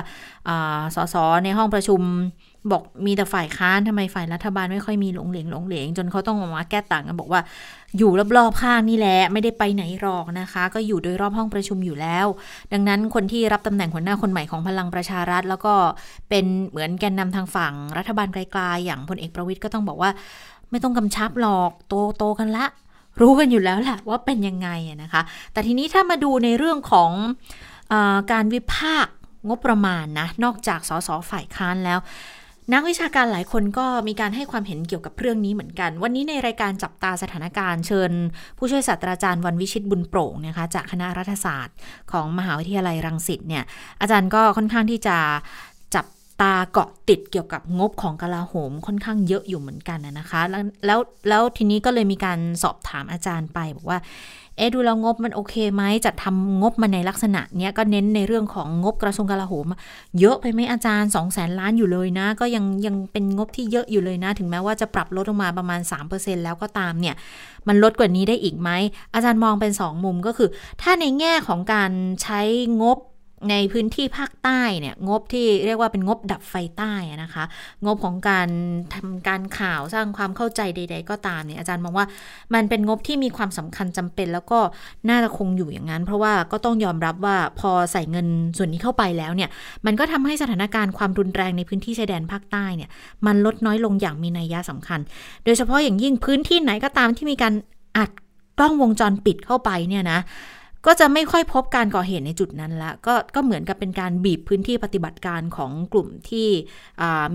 [0.95, 2.01] สสในห้องประชุม
[2.71, 7.41] บอกมีแต่ฝ่ายค้านทำไมฝ่ายรัฐบาลไม่ค่อยมีหลงเหลงหลงเหลง จนเขาต้องออกมาแก้ต่างกันบอกว่า
[7.97, 12.27] อยู่รอบๆข้างนี่แหละไม่ได้ไปไหนหรอกนะคะ ก็อยู่โดยรอบห้องประชุมอยู่แล้ว
[12.73, 15.73] ดังนั้นคนที่รับตำแหน่งหัวหน้าคนใหม่ของพลังประชารัฐ แล้วก็
[16.29, 20.11] เป็นเหมือนแกนนำทางฝั่งรัฐบาลไกลๆอย่างพลเอกประวิตยก็ต้องบอกว่า
[20.71, 22.65] ไม่ต้องกำชับหรอกโตโตกันละ
[23.21, 24.69] รู้กันอยู่แล้วแหละว่าเป็นยังไง
[25.03, 25.21] นะคะ
[25.53, 27.11] แต่ทีนี้ถ้ามาดูในเรื่องของ
[27.91, 27.93] อ
[28.31, 29.13] การวิพากษ์
[29.47, 31.99] งบประมาณนะ นอกจากสสฝ่ายค้านแล้ว
[32.73, 38.11] นักวิชาการหลายคนก็มีการให้ความเห็นเกี่ยวกับเรื่องนี้เหมือนกัน วันนี้ในรายการจับตาสถานการณ์เชิญ
[38.57, 41.75] ผู้ช่วยศาสตราจารย์วันวิชิตบุญโปร่งนะคะจากคณะรัฐศาสตร์
[42.11, 43.63] ของมหาวิทยาลัยรังสิตเนี่ย
[44.01, 45.17] อาจารย์ก็ค่อนข้างที่จะ
[46.41, 53.99] ตาเกาะติดเกี่ยวกับงบของกลาโหมค่อนข้างเยอะอยู่เหมือนกันนะคะแล้วแล้วแล้วทีนี้ก็เลยมีการสอบถามอาจารย์ไปบอกว่า
[54.57, 59.67] เอ๊ดูแล้วงบมันโอเคไหมจัดทำงบมาในลักษณะเนี้ยก็เน้นในเรื่องของงบกระทรวงกลาโหม
[60.19, 65.81] เยอะไปไหมอาจารย์2 0 0แสนล้านอยู่เลยนะ ก็ยังยังเป็นงบที่เยอะอยู่เลยนะ ถึงแม้ว่าจะปรับลดลงมาประมาณ
[66.11, 67.15] 3%แล้วก็ตามเนี่ย
[67.67, 68.69] มันลดกว่านี้ได้อีกไหม
[69.13, 70.49] อาจารย์มองเป็น 2 มุมก็คือ
[70.81, 71.91] ถ้าในแง่ของการ
[72.23, 72.41] ใช้
[72.81, 72.97] งบ
[73.49, 77.43] ในพื้นที่ภาคใต้เนี่ยงบที่เรียกว่าเป็นงบดับไฟใต้นะคะ
[77.85, 78.49] งบของการ
[78.93, 82.05] ทำการข่าวสร้างความเข้าใจใด ๆ ก็ตามเนี่ยอาจารย์มองว่า
[82.53, 84.59] มันเป็นงบที่มีความสำคัญจำเป็น แล้วก็
[85.09, 88.27] น่าจะคงอยู่อย่างนั้น เพราะว่าก็ต้องยอมรับว่าพอใส่เงิน
[88.57, 89.49] ส่วนนี้เข้าไปแล้วเนี่ย
[89.85, 92.89] มันก็ทำให้สถานการณ์ความรุนแรงในพื้นที่ชายแดนภาคใต้เนี่ย
[93.25, 94.99] มันลดน้อยลงอย่างมีนัยยะสำคัญ
[95.45, 97.53] โดยเฉพาะอย่างยิ่งพื้นที่ไหนก็ตามที่มีการ
[97.97, 98.09] อัด
[98.57, 100.19] กล้องวงจรปิดเข้าไปเนี่ยนะ
[100.85, 106.47] ก็จะไม่ค่อยพบการก่อเหตุในจุดนั้นละก็ก็เหมือนกับเป็นการบีบพื้นที่ปฏิบัติการของกลุ่มที่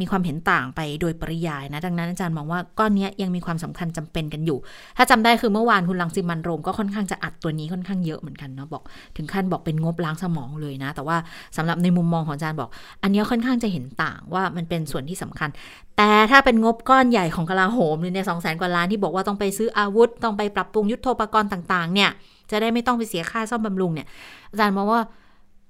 [0.01, 4.59] มีความเห็นต่างไปโดยปริยายนะ ดังนั้นอาจารย์มองว่าก้อนนี้ยังมีความสำคัญจำเป็นกันอยู่
[4.97, 8.83] ถ้าจำได้คือเมื่อวานคุณลังสิมันโรมก็ค่อนข้างจะอัดตัวนี้ค่อนข้างเยอะเหมือนกันเนาะบอก
[9.17, 11.17] ถึงขั้นบอกเป็นงบล้างสมองเลยนะ แต่ว่า
[11.57, 12.71] สำหรับในมุมมองของอาจารย์บอก
[13.03, 15.49] อันนี้ค่อนข้างจะเห็นต่างว่ามันเป็นส่วนที่สำคัญ
[15.97, 22.11] แต่ถ้าเป็นงบก้อนใหญ่ของกลาโหมเนี่ยสองแสนกว่าล้านที่บอกว่าต้องไปซื้ออาวุธ ต้องไปปรับปรุงยุทโธปกรณ์ต่าง ๆเนี่ย
[22.51, 24.09] จะได้ไม่ต้องไปเสียค่าซ่อมบำรุงเนี่ย
[24.51, 25.01] อาจารย์มองว่า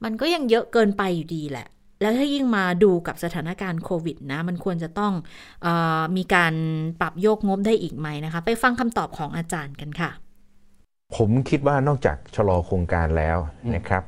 [0.04, 1.66] มันก็ยังเยอะเกินไปอยู่ดีแหละ
[2.00, 5.12] แล้วถ้ายิ่งมาดูกับสถานการณ์โควิดนะ มันควรจะต้อง
[5.62, 5.68] เอ
[6.00, 6.54] อมีการ
[7.00, 10.10] ปรับโยกงบได้อีกไหมนะคะ ไปฟังคำตอบของอาจารย์กันค่ะ
[11.16, 13.38] ผมคิดว่านอกจากชะลอโครงการแล้ว
[13.74, 14.02] นะครับ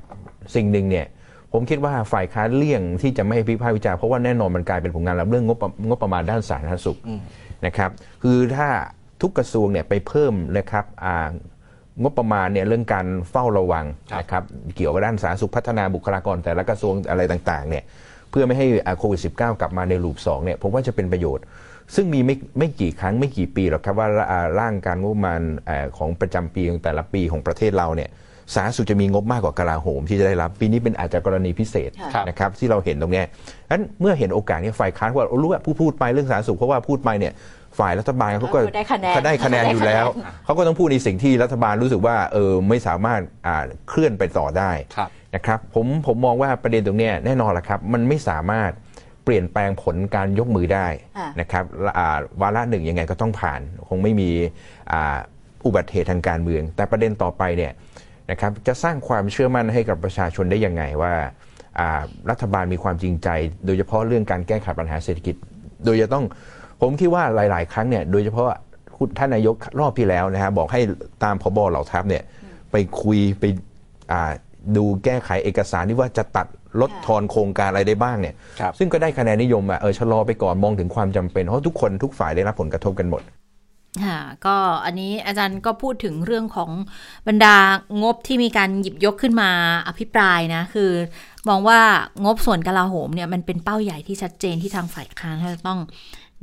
[0.55, 1.07] สิ่งหนึ่งเนี่ย
[1.53, 6.99] ผมคิดว่าฝ่ายค้านเลี่ยงที่จะไม่ให้พิพากษาวิจารณ์เพราะว่าแน่นอนมันกลายเป็นผลงานรับเรื่องงบประงบประมาณด้านสาธารณสุข
[7.67, 7.91] นะครับ
[8.23, 8.69] คือถ้า
[9.23, 11.29] ทุกกระทรวงเนี่ยไปเพิ่มนะครับอ่า
[12.03, 13.85] งบประมาณเนี่ยเรื่องการเฝ้าระวัง
[14.21, 14.45] นะครับ
[14.77, 17.85] เกี่ยวกับด้านสาธารณสุขพัฒนาบุคลากรแต่ละกระทรวงอะไรต่างๆเนี่ย
[18.31, 21.45] เพื่อไม่ให้อ่าโควิด -19 กลับมาในลูป2เนี่ยผมว่าจะเป็นประโยชน์
[21.95, 28.11] ซึ่งมีไม่ไม่กี่ครั้งไม่กี่ปีหรอกครับว่าอ่าร่างการงบประมาณเอ่อของประจำปีของแต่ละปีของประเทศเราเนี่ย
[28.55, 33.27] สาธารณสุขจะมีงบมากกว่ากลาโหมที่จะได้รับ ปีนี้เป็นอาจจะกรณีพิเศษครับนะครับที่เราเห็นตรงเนี้ย
[33.71, 37.33] นั้นเมื่อเห็นโอกาสนี้ฝ่ายค้านว่ารู้ว่าผู้พูดไปเรื่องสาธารณสุขเพราะว่าพูดไปเนี่ย
[37.79, 40.07] ฝ่ายรัฐบาลเขาก็ได้คะแนนเขาได้คะแนนอยู่แล้ว
[40.45, 48.71] เขาก็ต้องพูดในสิ่งที่รัฐบาลรู้สึกว่าเออไม่สามารถอ่าเคลื่อนไปต่อได้ครับนะครับผมผมมองว่าประเด็นตรงเนี้ยแน่นอนแหละครับ มันไม่สามารถ
[49.25, 50.87] เปลี่ยนแปลงผลการยกมือได้
[51.19, 51.65] ค่ะนะครับ
[51.99, 54.31] อ่าวาระหนึ่งยังไงก็ต้องผ่าน คงไม่มี
[54.93, 55.17] อ่า
[55.67, 57.73] อุบัติเหตุทางการเมือง แต่ประเด็นต่อไปเนี่ย
[58.31, 61.15] นะครับจะสร้างความเชื่อมั่นให้กับประชาชนได้ยังไงว่า
[61.79, 63.29] อ่ารัฐบาลมีความจริงใจ
[63.67, 65.35] โดยเฉพาะเรื่องการแก้ไขปัญหาเศรษฐกิจ
[65.85, 66.25] โดยจะต้อง
[66.81, 68.47] ผมคิดว่าหลาย ๆ ครั้งเนี่ยโดยเฉพาะ
[68.97, 70.81] คุณท่านนายกรอบที่แล้วนะฮะบอกให้
[71.25, 72.23] ตามพบเหล่าทัพเนี่ย
[72.73, 73.45] ไปคุยไป
[74.13, 74.33] อ่า
[74.77, 76.47] ดูแก้ไขเอกสารที่ว่าจะตัด
[76.81, 83.23] ลดทอนโครงการอะไรได้บ้างเนี่ยครับซึ่งก็ได้คะแนนนิยมอะเออชะลอไปก่อนมองถึงความจำเป็น เพราะทุกคนทุกฝ่ายได้รับผลกระทบกันหมด
[84.05, 86.71] ค่ะก็อันนี้อาจารย์ก็พูดถึงเรื่องของ
[87.29, 87.57] บรรดา
[88.03, 89.51] งบที่มีการหยิบยกขึ้นมา
[89.89, 90.91] อภิปรายนะ คือ
[91.49, 91.81] มองว่า
[92.25, 95.79] งบส่วนกลาโหมเนี่ยมันเป็นเป้าใหญ่ที่ชัดเจนที่ทางฝ่ายค้านเขาจะต้อง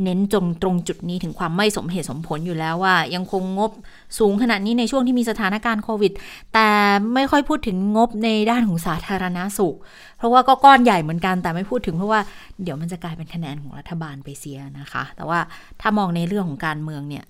[0.03, 3.71] เน้นจงตรงจุดนี้ถึงความไม่สมเหตุสมผลอยู่แล้วว่า ยังคงงบ
[4.19, 6.13] สูงขนาดนี้ในช่วงที่มีสถานการณ์โควิด
[6.53, 6.69] แต่
[7.13, 9.75] ไม่ค่อยพูดถึงงบในด้านของสาธารณาสุข
[10.17, 12.19] เพราะว่าก็ก้อนใหญ่เหมือนกันแต่ไม่พูดถึงเพราะว่า
[12.63, 15.39] เดี๋ยวมันจะกลายเป็นคะแนนของรัฐบาลไปเสียนะคะ แต่ว่า
[15.81, 17.23] ถ้ามองในเรื่องของการเมืองเนี่ย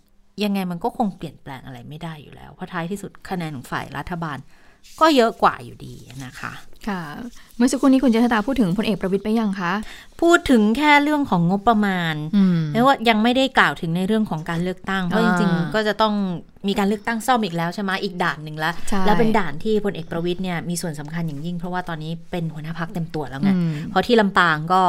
[0.44, 4.38] ยังไงมันก็คงเปลี่ยนแปลงอะไรไม่ได้อยู่แล้วเพราะท้ายที่สุดคะแนนของฝ่ายรัฐบาล
[5.00, 5.94] ก็เยอะกว่าอยู่ดี
[6.26, 6.52] นะคะ
[6.90, 7.02] ค่ะ
[7.58, 9.74] เมื่อสักครู่นี้คุณเจษฎาพูดถึงพลเอกประวิตยไปยังคะ
[10.22, 16.14] พูดถึงแค่เรื่องของงบประมาณอืมแล้วว่ายังไม่ได้กล่าวถึงในเรื่องของการเลือกตั้ง เพราะจอ่าริงๆ ก็จะต้อง
[16.68, 24.82] มีการเลือกตั้งซ่อมอีกแล้วใช่ไหมอีกด่านหนึ่งแล้วใช่แล้วเป็นด่านที่พลเอกประวิตยเนี่ยมีส่วนสำคัญอย่างยิ่ง เพราะว่าตอนนี้เป็นหัวหน้าพักเต็มตัวแล้วไงอืมเพราะที่ลำปางก็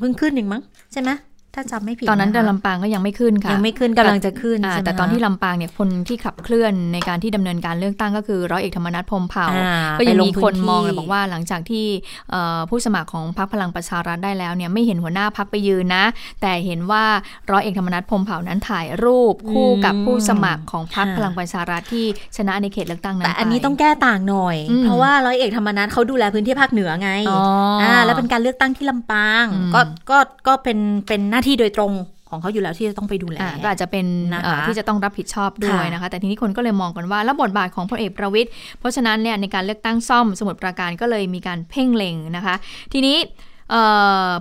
[0.00, 0.62] เพิ่งขึ้นเองมั้ง
[0.92, 1.10] ใช่ไหม
[1.54, 11.86] ถ้าจำไม่ผิดตอนนั้นะเดิคะนลำปางก็ยังไม่ขึ้นค่ะยังไม่ขึ้นกำลังจะขึ้นอ่าใช่ไหมแต่ตอนที่คะลำปางเนี่ยคนที่ขับเคลื่อนในการที่ดำเนินการเลือกตั้งก็คือร้อยเอกธรรมนัฐพรหมเผ่าอ่าก็ยังไปลงมีคนพื้นที่มองเลยบอกว่าหลังจากที่
[12.30, 16.04] เอ่อผู้สมัครของพรรคพลังประชารัฐได้แล้วเนี่ยไม่เห็นหัวหน้าพรรคไปยืนนะ
[16.42, 17.04] แต่เห็นว่า
[17.50, 27.40] ร้อยเอกธรรมนัฐพรหมเผ่านั้นถ่ายรูปคู่กับผู้สมัครของพรรคพลังประชารัฐที่ชนะในเขตเลือกตั้งนั้นแต่อันนี้ไปต้องแก้ต่างหน่อยอืมเพราะว่าร้อยเอกธรรมนัฐเขาดูแลพื้นที่ภาคเหนือไงอ๋อ
[27.82, 29.80] อ่แล้วเป็นการเลือกตั้งที่ลำปางอืมก็
[30.10, 30.78] ก็ก็เป็น
[31.08, 31.92] เป็นหน้าที่โดยตรง
[32.30, 42.54] ของเขาอยู่แล้วที่จะต้องไปดูแลอ่าก็อาจจะเป็นนะคะเอ่อที่จะต้องรับผิดชอบด้วยค่ะนะคะ แต่ทีนี้คนก็เลยมองกันว่าแล้วบทบาทของพลเอกประวิตยเพราะฉะนั้นเนี่ยในการเลือกตั้งซ่อมสมุทรปราการก็เลยมีการเพ่งเล็งนะคะ
[42.92, 43.57] ทีนี้เอ่อ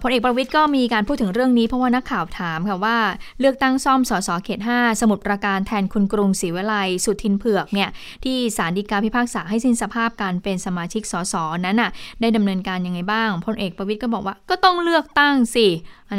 [0.02, 2.98] พลเอกประวิตยก็มีการพูดถึงเรื่องนี้เพราะว่านักข่าวถามค่ะว่า
[3.40, 6.74] เลือกตั้งซ่อมสสเขต 5 สมุทรปราการแทนคุณกรุงศรีวิไล
[7.06, 7.90] สุทินเผือกเนี่ย
[8.24, 15.68] ที่ศาลฎีกาพิพากษาให้สิ้นสภาพการเป็นสมาชิกสสนั้นน่ะได้ดำเนินการยังไงบ้างพลเอกประวิตยก็บอกว่าก็ต้องเลือกตั้งสิ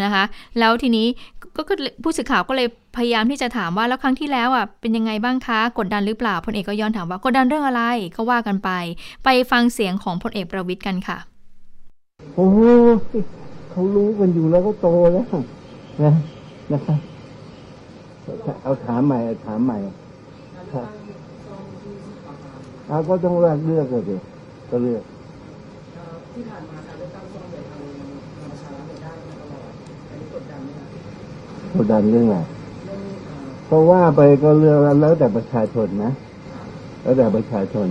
[0.04, 0.24] นะคะ
[0.58, 1.06] แล้วทีนี้
[1.56, 1.62] ก็
[2.02, 7.82] ผู้สื่อข่าวก็เลยพยายามที่จะถามว่าแล้วครั้งที่แล้วอะเป็นยังไงบ้างคะกดดันหรือเปล่าพลเอกก็ย้อนถามว่ากดดันเรื่องอะไร
[8.16, 8.70] ก็ว่ากันไป
[9.24, 11.18] ไปฟังเสียงของพลเอกประวิตยกันค่ะ
[12.38, 12.58] โอ้โห
[13.70, 15.26] เขารู้กันอยู่แล้วเขาโตแล้ว
[16.02, 16.12] นะ
[16.72, 16.98] นะครับ
[18.62, 19.78] เอาถามใหม่เอาถามใหม่
[20.72, 20.86] ครับ
[22.88, 24.16] เอาก็ต้องเลือกเลือกเลยดิ
[24.70, 25.02] ก็เลือก
[31.74, 32.36] กดดันเรื่องอะไร
[33.66, 36.12] เพราะว่าไปก็เลือกแล้วแต่ประชาชนนะ
[37.02, 37.88] แล้วแต่ประชาชน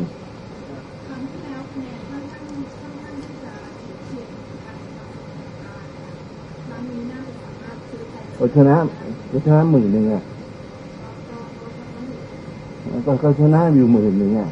[8.38, 8.76] ก็ชนะ
[9.32, 10.24] ก็ชนะหมื่นหนึ่งอะ
[13.06, 14.50] ก็ก็ชนะอยู่หมื่นหนึ่งอะ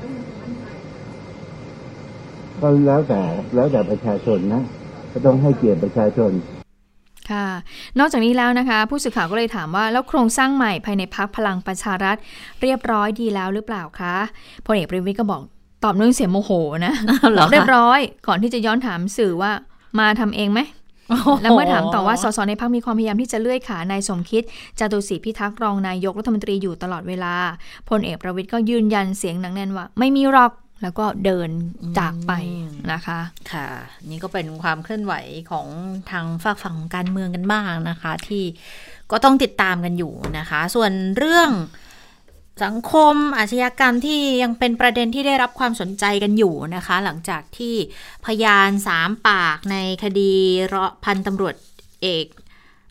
[2.61, 3.21] ก็แล้วแต่
[3.55, 4.61] แล้วแต่ประชาชนนะ
[5.11, 6.31] ก็ต้องให้เกียรติประชาชน
[7.31, 7.47] ค่ะ
[7.99, 12.17] นอกจากนี้แล้วนะคะ ผู้สื่อข่าวก็เลยถามว่าแล้วโครงสร้างใหม่ภายในพักพลังประชารัฐ
[12.61, 14.15] เรียบร้อยดีแล้วหรือเปล่าคะ
[14.65, 15.41] พลเอกประวิตยก็บอก
[15.83, 16.51] ตอบเนื่องเสียงโมโห
[16.85, 16.93] นะ
[17.31, 19.51] เหรอคะเรียบร้อยก่อนที่จะย้อนถามสื่อว่า
[19.99, 20.59] มาทำเองไหม
[21.41, 24.43] แล้วเมื่อถามต่อว่าสสในพักมีความพยายามที่จะเลื่อยขานายสมคิด
[24.79, 27.35] จตุศรีพิทักษ์รองนายกรัฐมนตรีอยู่ตลอดเวลา
[27.89, 30.53] พลเอกประวิตยก็ยืนยันเสียงหนักแน่นว่า ไม่มีหรอก
[30.83, 31.49] แล้วก็เดิน
[31.97, 32.31] จากไป
[32.91, 33.19] นะคะ
[33.51, 33.67] ค่ะ
[34.09, 35.13] นี่ก็เป็นความเคลื่อนไหว
[35.51, 35.67] ของ
[36.11, 38.43] ทางฝากฝั่งของการเมืองกันบ้างนะคะ ที่
[39.11, 41.49] ก็ต้องติดตามกันอยู่นะคะ ส่วนเรื่อง
[42.63, 47.75] สังคมอาชญากรรมที่ยังเป็นประเด็นที่ได้รับความสนใจกันอยู่นะคะ หลังจากที่
[48.25, 50.33] พยานสามปากในคดี
[51.05, 51.55] พันตำรวจ
[52.01, 52.25] เอก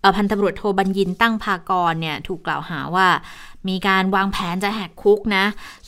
[0.00, 3.08] เออพันตำรวจโทบัญญินตั้งพากรเนี่ยถูกกล่าวหาว่า
[3.68, 5.44] มีการวางแผนจะแหกคุกนะ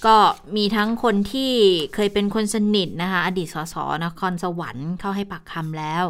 [0.07, 0.17] ก็
[0.57, 1.53] มีทั้งคนที่
[1.95, 3.75] เคยเป็นคนสนิทนะคะ อดีตสส
[4.05, 6.05] นครสวรรค์เข้าให้ปากคำแล้ว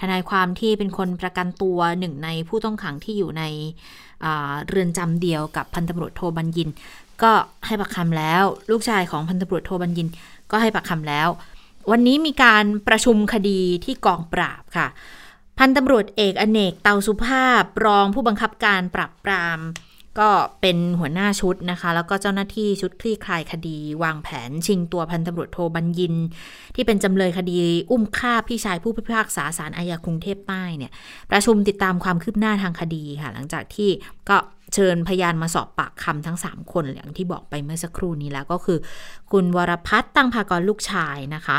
[0.00, 3.44] ทนายความที่เป็นคนประกันตัวหนึ่งในผู้ต้องขังที่อยู่ใน
[4.68, 6.68] เรือนจำเดียวกับพันตำรวจโทบัญญิน
[7.22, 7.32] ก็
[7.66, 10.08] ให้ปากคำแล้ว ลูกชายของพันตำรวจโทบัญญิน
[10.50, 11.28] ก็ให้ปากคำแล้ว
[11.90, 14.86] วันนี้มีการประชุมคดีที่กองปราบค่ะ
[15.58, 19.60] พันตำรวจเอกอเนกเตาสุภาพรองผู้บังคับการปราบปราม
[20.20, 26.14] ก็เป็นหัวหน้าชุดนะคะ แล้วก็เจ้าหน้าที่ชุดคลี่คลายคดี วางแผนชิงตัวพันตำรวจโทบัญญิน
[26.74, 27.58] ที่เป็นจำเลยคดี
[27.90, 30.92] อุ้มฆ่าพี่ชายผู้พิพากษาศาลอาญากรุงเทพใต้เนี่ย
[31.30, 33.90] ประชุมติดตามความคืบหน้าทางคดีค่ะ หลังจากที่
[34.28, 38.78] ก็เเชิญพยานมาสอบปากคำทั้ง 3 คนอย่างที่บอกไปเมื่อสักครู่นี้แล้วก็คือ
[39.32, 41.58] คุณวรพัฒน์ตั้งภากรลูกชายนะคะ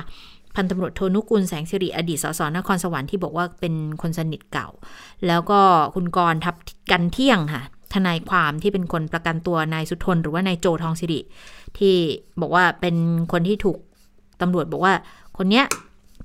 [0.55, 4.69] พันตำรวจโทนุกุลแสงสิริอดีตสสนครสวรรค์ที่บอกว่าเป็นคนสนิทเก่า
[5.27, 5.59] แล้วก็
[5.95, 6.55] คุณกรทับ
[6.91, 11.19] กันเที่ยงค่ะทนายความที่เป็นคนประกันตัวนายสุทนหรือว่านายโจทองสิริ
[11.77, 11.95] ที่
[12.41, 12.95] บอกว่าเป็น
[13.31, 13.77] คนที่ถูก
[14.41, 14.93] ตำรวจบอกว่า
[15.37, 15.65] คนเนี้ย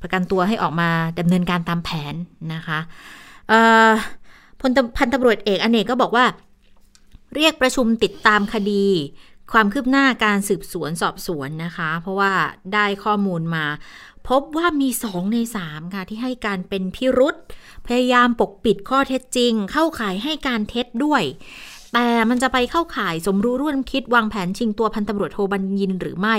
[0.02, 2.14] ประกันตัวให้ออกมาดำเนินการตามแผน
[2.54, 2.78] นะคะ
[4.60, 6.24] พลพันตำรวจเอกอเนกก็บอกว่า
[7.34, 8.86] เรียกประชุมติดตามคดี
[9.52, 12.32] ความคืบหน้าการสืบสวนสอบสวนนะคะ เพราะว่า
[12.74, 13.66] ได้ข้อมูลมา
[14.28, 17.36] พบว่ามีสองในสามค่ะ ที่ให้การเป็นพิรุษ
[17.86, 21.22] พยายามปกปิดข้อเท็จจริง เข้าข่ายให้การเท็จด้วย
[21.94, 26.36] แต่มันจะไปเข้าข่ายสมรู้ร่วมคิดวางแผนชิงตัวพันตำรวจโทบัญญินหรือไม่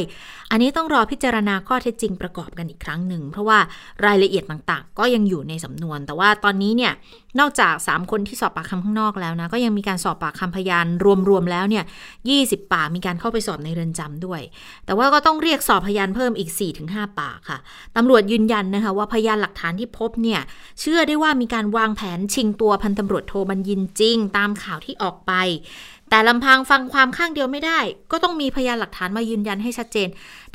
[0.51, 3.59] อันนี้ต้องรอพิจารณาข้อเท็จจริงประกอบกันอีกครั้งหนึ่ง เพราะว่า
[4.05, 6.93] รายละเอียดต่างๆ ก็ยังอยู่ในสำนวน แต่ว่าตอนนี้เนี่ย
[7.39, 10.85] นอกจาก 3 คนที่สอบปากคำข้างนอกแล้วนะ ก็ยังมีการสอบปากคำพยาน
[11.29, 11.83] รวมๆแล้วเนี่ย
[12.27, 14.41] 20 ปากมีการเข้าไปสอบในเรือนจำด้วย
[14.85, 16.49] แต่ว่าก็ต้องเรียกสอบพยานเพิ่มอีก
[16.85, 17.59] 4-5 ปากค่ะ
[17.95, 20.39] ตำรวจยืนยันนะคะว่าพยานหลักฐานที่พบเนี่ย
[20.79, 25.31] เชื่อได้ว่ามีการวางแผนชิงตัวพันตำรวจโทบัญญินจริง ตามข่าวที่ออกไป
[26.09, 27.79] แต่ลำพังฟังความข้างเดียวไม่ได้
[28.11, 30.07] ก็ต้องมีพยานหลักฐานมายืนยันให้ชัดเจน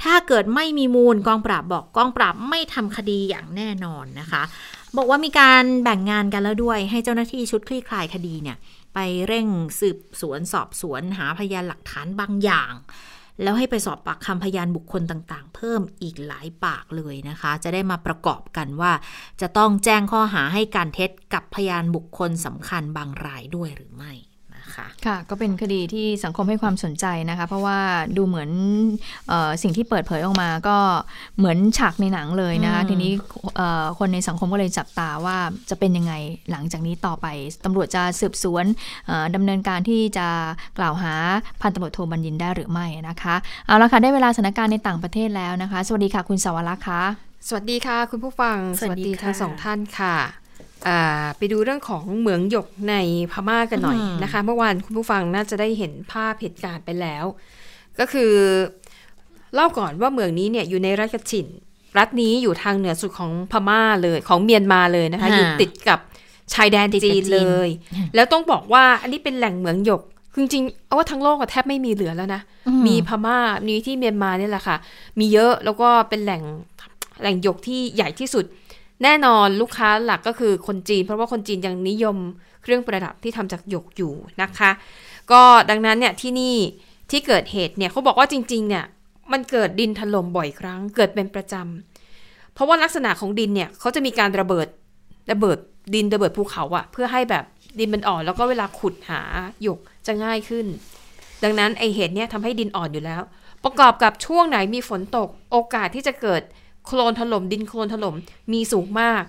[0.03, 4.43] ถ้าเกิดไม่มีมูลกองปราบบอกกองปราบไม่ทำคดีอย่างแน่นอนนะคะ
[4.97, 8.57] บอกว่ามีการแบ่งงานกันแล้วด้วย ให้เจ้าหน้าที่ชุดคลี่คลายคดีเนี่ย
[8.95, 9.47] ไปเร่ง
[9.80, 12.72] สืบสวนสอบสวนหาพยานหลักฐานบางอย่าง
[13.43, 18.93] แล้วให้ไปสอบปากคำพยานบุคคลต่างๆ เพิ่มอีกหลายปากเลยนะคะ จะได้มาประกอบกันว่า
[19.41, 24.12] จะต้องแจ้งข้อหาให้การเท็จกับพยานบุคคลสำคัญบางรายด้วยหรือไม่
[24.77, 27.79] ค่ะ ค่ะ ก็เป็นคดีที่สังคมให้ความสนใจนะคะ เพราะว่า
[28.16, 28.51] ดูเหมือน
[29.31, 30.77] ออสิ่งที่เปิดเผยออกมาก็
[31.39, 33.12] เหมือนฉากในหนังเลยนะคะ ทีนี้
[33.99, 35.37] คนในสังคมก็เลยจับตาว่า
[35.70, 36.12] จะเป็นยังไง
[36.51, 37.27] หลังจากนี้ต่อไป
[37.64, 38.64] ตำรวจจะสืบสวน
[39.35, 40.27] ดำเนินการที่จะ
[40.79, 41.14] กล่าวหา
[41.61, 43.35] พันตำรวจโทบัญญินได้หรือไม่นะคะ
[43.66, 47.03] เอาละค่ะได้เวลาสถานการณ์ในต่างประเทศแล้วนะคะ สวัสดีค่ะคุณสวรักษ์ค่ะ
[47.49, 50.43] สวัสดีค่ะ คุณผู้ฟังสวัสดีทั้งสองท่านค่ะ
[51.37, 52.95] ไปดูเรื่องของเหมืองหยกใน
[53.32, 57.24] พม่ากันหน่อยนะคะ เมื่อวานคุณผู้ฟังน่าจะได้เห็นภาพเหตุการณ์ไปแล้ว
[57.99, 58.32] ก็คือ
[59.55, 61.47] เล่าก่อนว่าเหมืองนี้เนี่ยอยู่ในรัฐกชิน
[61.99, 65.99] รัฐนี้อยู่ทางเหนือสุดของพม่าเลยของเมียนมาเลยนะคะอยู่ติดกับ
[66.55, 67.68] ชายแดนจีนเลย
[68.14, 70.03] แล้วต้องบอกว่าอันนี้เป็นแหล่งเหมืองหยก
[70.37, 72.41] จริงๆเอาว่าทั้งโลกแทบไม่มีเหลือแล้วนะ
[72.87, 74.76] มีพม่ามีที่เมียนมาเนี่ยแหละค่ะ
[75.18, 76.43] มีเยอะแล้วก็เป็นแหล่ง
[77.20, 78.45] แหล่งหยกที่ใหญ่ที่สุด
[79.03, 82.16] แน่นอนลูกค้าหลักก็คือคนจีน เพราะว่าคนจีนยังนิยม
[82.62, 84.70] เครื่องประดับที่ทำจากหยกอยู่นะคะ
[85.32, 86.57] ก็ดังนั้นเนี่ยที่นี่
[87.11, 88.84] ที่เกิดเหตุเนี่ยเขาบอกว่าจริงๆเนี่ย
[89.32, 94.66] มันเกิดดินถล่มบ่อยครั้ง เกิดเป็นประจำเพราะว่าลักษณะของดินเนี่ยเขาจะมีการระเบิด
[95.32, 95.59] ระเบิด
[95.95, 97.45] ดินระเบิดภูเขาอะเพื่อให้แบบ
[97.78, 99.20] ดินมันอ่อน แล้วก็เวลาขุดหา
[99.62, 100.66] หยกจะง่ายขึ้น
[101.45, 103.22] ดังนั้นไอเหตุเนี่ยทำให้ดินอ่อนอยู่แล้ว
[103.64, 106.42] ประกอบกับช่วงไหนมีฝนตกโอกาสที่จะเกิด
[106.87, 108.14] โคลนถล่มดินโคลนถล่ม
[108.53, 109.22] มีสูงมาก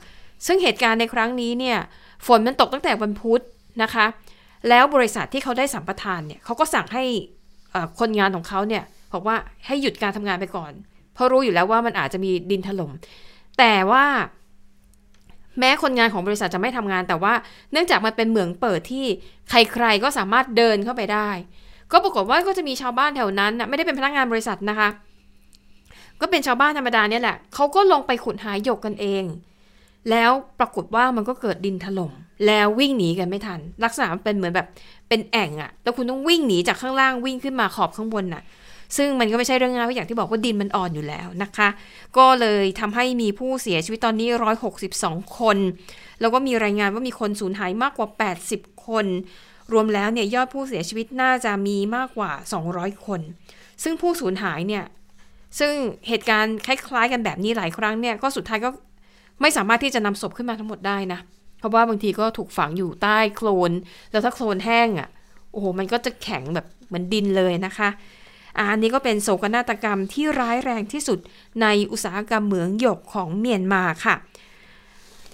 [0.46, 1.78] ซึ่งเหตุการณ์ในครั้งนี้เนี่ย
[2.28, 3.42] ฝนมันตกตั้งแต่วันพุธ
[3.84, 4.06] นะคะ
[4.70, 7.04] แล้วบริษัทที่เขาได้สัมปทานเนี่ยเขาก็สั่งให้
[8.00, 8.84] คนงานของเขาเนี่ย
[9.14, 9.36] บอกว่า
[9.68, 10.72] ให้หยุดการทำงานไปก่อน
[11.14, 12.92] เพราะรู้อยู่แล้วว่ามันอาจจะมีดินถล่ม
[13.60, 14.06] แต่ว่า
[15.60, 17.34] แม้คนงานของบริษัทจะไม่ทำงาน แต่ว่า
[17.72, 19.06] เนื่องจากมันเป็นเหมืองเปิดที่
[19.50, 21.30] ใครๆก็สามารถเดินเข้าไปได้
[21.92, 24.90] ก็ปรากฏว่าก็จะมีชาวบ้านแถวนั้นนะไม่ได้เป็นพนักงานบริษัทนะคะ
[26.22, 29.24] ก็เป็นชาวบ้านธรรมดาเนี่ยแหละเขาก็ลงไปขุดหาหยกกันเอง
[30.10, 32.12] แล้วปรากฏว่ามันก็เกิดดินถล่ม
[32.48, 34.68] แล้ววิ่งหนีกันไม่ทัน ลักษณะมันเป็นเหมือนแบบ
[35.10, 38.44] เป็นแอ่งอะแล้วคุณต้องวิ่งหนีจากข้างล่างวิ่งขึ้นมาขอบข้างบนน่ะ
[38.98, 41.70] ซึ่งมันก็ไม่ใช่เรื่องง่ายเพราะอย่างที่บอกว่าดินมันอ่อนอยู่แล้วนะคะ
[42.18, 44.28] ก็เลยทำให้มีผู้เสียชีวิตตอนนี้
[44.84, 45.58] 162 คน
[46.22, 48.08] แล้วก็มีรายงานว่ามีคนสูญหายมากกว่า
[48.48, 49.06] 80 คน
[49.74, 52.32] รวมแล้วเนี่ยยอดผู้เสียชีวิตน่าจะมีมากกว่า
[52.68, 53.22] 200 คน
[53.84, 54.84] ซึ่งผู้สูญหายเนี่ย
[55.60, 55.74] ซึ่ง
[56.08, 58.70] เหตุการณ์คล้ายๆ กันแบบนี้หลายครั้งเนี่ยก็สุดท้ายก็
[59.42, 61.20] ไม่สามารถที่จะนำศพขึ้นมาทั้งหมดได้นะ
[61.60, 63.72] เพราะว่าบางทีก็ถูกฝังอยู่ใต้โคลน
[64.12, 65.10] แล้วถ้าโคลนแห้งอะ่ะ
[65.52, 67.90] โอ้โห มันก็จะแข็งแบบเหมือนดินเลยนะคะ
[68.58, 71.20] อันนี้ก็เป็นโศกนาฏกรรมที่ร้ายแรงที่สุด
[71.62, 74.16] ในอุตสาหกรรมเหมืองหยกของเมียนมาค่ะ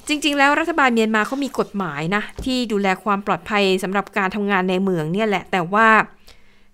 [0.08, 5.88] จริงๆ แล้วรัฐบาลเมียนมาเขามีกฎหมายนะ ที่ดูแลความปลอดภัยสำหรับการทำงานในเหมืองเนี่ยแหละ แต่ว่า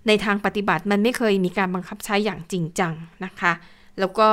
[0.08, 2.94] ในทางปฏิบัติมันไม่เคยมีการบังคับใช้อย่างจริงจัง
[3.26, 3.54] นะคะ
[4.00, 4.30] แล้วก็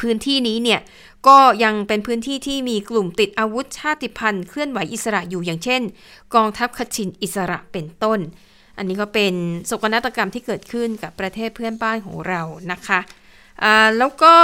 [0.00, 0.80] พื้นที่นี้เนี่ย
[1.28, 5.82] ก็ยังเป็นพื้นที่ที่มีกลุ่มติดอาวุธชาติพันธุ์เคลื่อนไหวอิสระอยู่อย่างเช่น
[6.34, 8.20] กองทัพคชินอิสระเป็นต้น
[8.78, 9.34] อันนี้ก็เป็น
[9.66, 12.42] โศกนาฏกรรมที่เกิดขึ้นกับประเทศเพื่อนบ้านของเรา
[12.72, 13.00] นะคะ
[13.98, 14.34] แล้วก็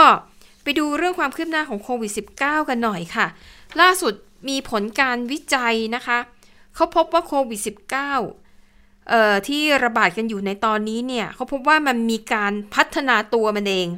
[0.63, 3.27] ไปดูเรื่องความคืบหน้าของโควิด -19 กันหน่อยค่ะ
[3.81, 4.15] ล่าสุด
[4.49, 6.19] มีผลการวิจัยนะคะ
[6.75, 8.23] เขาพบว่าโควิด -19 เอ่อ
[9.49, 13.89] ที่ระบาดกันอยู่ในตอนนี้เนี่ยเขาพบว่ามันมีการพัฒนาตัวมันเอง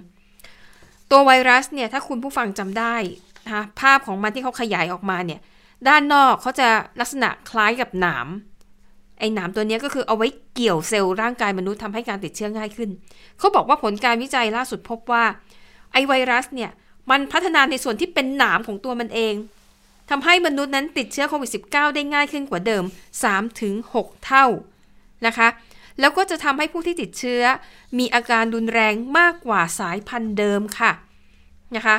[1.11, 2.97] ตัวไวรัสเนี่ยถ้าคุณผู้ฟังจำได้
[3.47, 5.41] นะภาพของมันที่เขาขยายออกมาเนี่ย
[5.89, 6.69] ด้านนอกเขาจะ
[7.01, 8.27] ลักษณะคล้ายกับหนาม
[9.19, 12.91] ไอ้หนามตัวนี้ก็คือเอาไว้เกี่ยวเซลล์ร่างกายมนุษย์ทำให้การติดเชื้อง่ายขึ้น
[13.39, 15.25] เขาบอกว่าผลการวิจัยล่าสุดพบว่า
[15.93, 16.71] ไอ้ไวรัสเนี่ย
[17.11, 19.35] มันพัฒนาในส่วนที่เป็นหนามของตัวมันเอง
[20.11, 22.85] ทำให้มนุษย์นั้นติดเชื้อโควิด -19 ได้ง่ายขึ้นกว่าเดิม
[23.55, 24.47] 3-6 เท่า
[25.27, 25.49] นะคะ
[26.01, 27.43] แล้วก็จะทำให้ผู้ที่ติดเชื้อ
[27.99, 30.93] มีอาการรุนแรงมากกว่าสายพันธุ์เดิมค่ะ
[31.77, 31.97] นะคะ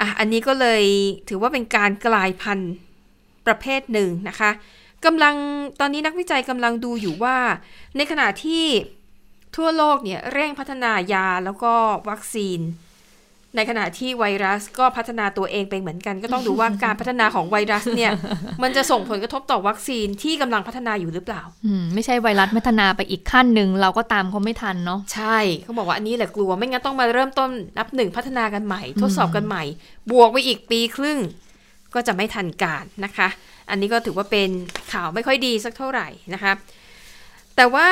[0.00, 0.82] อะอันนี้ก็เลย
[1.28, 2.72] ถือว่าเป็นการกลายพันธุ์
[3.46, 4.50] ประเภทหนึ่งนะคะ
[5.04, 5.34] กำลัง
[5.80, 7.36] ตอนนี้นักวิจัยกำลังดูอยู่ว่า
[7.96, 8.64] ในขณะที่
[9.56, 11.72] ทั่วโลกเนี่ยเร่งพัฒนายาแล้วก็
[12.08, 12.60] วัคซีน
[13.56, 18.12] ในขณะที่ไวรัสก็พัฒนาตัวเองไปเหมือนกัน ก็ต้องดูว่าการพัฒนาของไวรัสเนี่ย
[18.62, 29.62] มันจะส่งผลกระทบต่อวัคซีนที่กำลังพัฒนาอยู่หรือเปล่าอืมไม่ใช่ไวรัสพัฒนาไปอีกขั้นหนึ่งเราก็ตามเขาไม่ทันเนาะใช่เขาบอกว่าอันนี้แหละกลัวไม่งั้นต้องมาเริ่มต้นนับหนึ่งพัฒนากันใหม่ ทดสอบกันใหม่
[30.10, 31.18] บวกไปอีกปีครึ่ง
[31.94, 33.28] ก็จะไม่ทันการนะคะ
[33.70, 34.50] อันนี้ก็ถือว่าเป็น
[34.92, 36.52] ข่าวไม่ค่อยดีสักเท่าไหร่นะคะ
[37.56, 37.88] แต่ว่า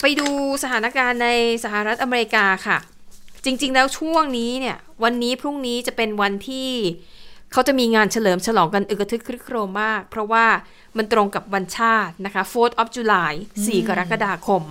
[0.00, 0.28] ไปดู
[0.62, 1.28] สถานการณ์ใน
[1.64, 2.78] สหรัฐอเมริกาค่ะ
[3.44, 6.70] จริง ๆ แล้วช่วงนี้เนี่ย วันนี้พรุ่งนี้จะเป็นวันที่
[7.52, 10.46] เขาจะมีงานเฉลิมฉลองกันอึกกระทึกครึกโครมมาก เพราะว่า
[10.96, 13.32] มันตรงกับวันชาตินะคะ 4th of July
[13.62, 14.62] 4 กรกฎาคม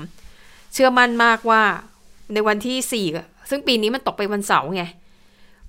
[0.73, 1.63] เชื่อมั่นมากว่า
[2.33, 4.83] ในวันที่ 4 ซึ่งปีนี้มันตกไปวันเสาร์ไง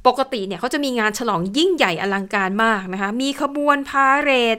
[0.06, 4.58] ปกติเนี่ยเขาจะมีงานฉลองยิ่งใหญ่อลังการมากนะคะ มีขบวนพาเหรด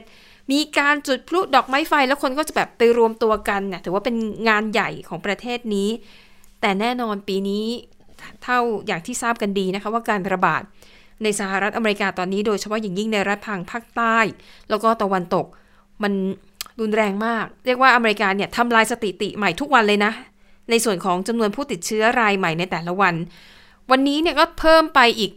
[0.52, 4.16] มีการจุดพลุดอกไม้ไฟแล้วคนก็จะแบบไปรวมตัวกันเนี่ยถือว่าเป็น
[4.48, 5.88] งานใหญ่ของประเทศนี้
[6.60, 7.66] แต่แน่นอนปีนี้
[8.42, 10.62] เท่าอย่างที่ทราบกันดีนะคะว่าการระบาด
[11.22, 14.18] ในสหรัฐอเมริกาตอนนี้โดยเฉพาะอย่างยิ่งในรัฐพังภาคใต้
[14.70, 15.46] แล้วก็ตะวันตก
[16.02, 16.12] มัน
[16.80, 20.12] รุนแรงมาก เรียกว่าอเมริกาเนี่ยทำลายสถิติใหม่ทุกวันเลยนะ
[20.70, 23.14] ในส่วนของจำนวนผู้ติดเชื้อรายใหม่ในแต่ละวัน
[23.90, 25.32] วันนี้เนี่ยก็เพิ่มไปอีก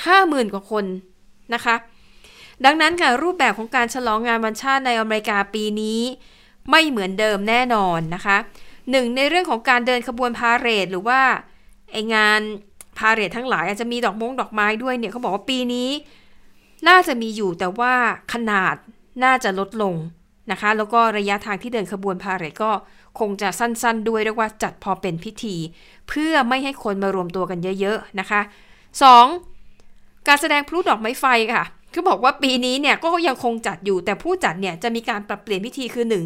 [0.00, 0.84] 50,000 กว่าคน
[1.54, 1.76] นะคะ
[2.64, 6.00] ดังนั้นค่ะรูปแบบของการฉลองงานวันชาติในอเมริกาปีนี้
[6.70, 8.36] ไม่เหมือนเดิมแน่นอนนะคะ
[8.90, 11.20] หนึ่งในเรื่องของการเดินขบวนพาเหรดหรือว่า
[11.92, 12.40] ไองาน
[12.98, 15.88] พาเหรดทั้งหลายอาจจะมีดอกมงดอกไม้ด้วยเนี่ยเขาบอกว่าปีนี้
[16.88, 17.92] น่าจะมีอยู่แต่ว่า
[18.32, 18.74] ขนาด
[19.24, 19.94] น่าจะลดลง
[20.50, 22.70] นะคะ แล้วก็ระยะทางที่เดินขบวนพาเหรดก็
[23.18, 25.56] คงจะสั้นๆ ด้วยเรียกว่าจัดพอเป็นพิธี
[26.08, 28.40] เพื่อไม่ให้คนมารวมตัวกันเยอะๆนะคะ
[29.34, 30.28] 2.
[30.28, 31.24] การแสดงพลุดอกไม้ไฟ
[31.54, 36.24] ค่ะคือบอกว่าปีนี้เนี่ยก็ยังคงจัดอยู่แต่ผู้จัดเนี่ยจะมีการปรับเปลี่ยนพิธีคือหนึ่ง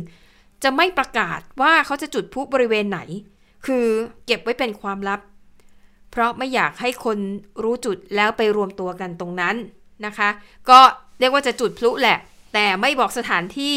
[0.63, 3.01] จะไม่ประกาศว่าเขาจะจุดพลุบริเวณไหน
[3.67, 3.87] คือ
[4.27, 5.21] เก็บไว้เป็นความลับ
[6.17, 7.19] เพราะไม่อยากให้คน
[7.63, 9.57] รู้จุดแล้วไปรวมตัวกันตรงนั้น
[10.07, 10.29] นะคะ
[10.71, 10.81] ก็
[11.19, 12.19] เรียกว่าจะจุดพลุแหละ
[12.55, 13.77] แต่ไม่บอกสถานที่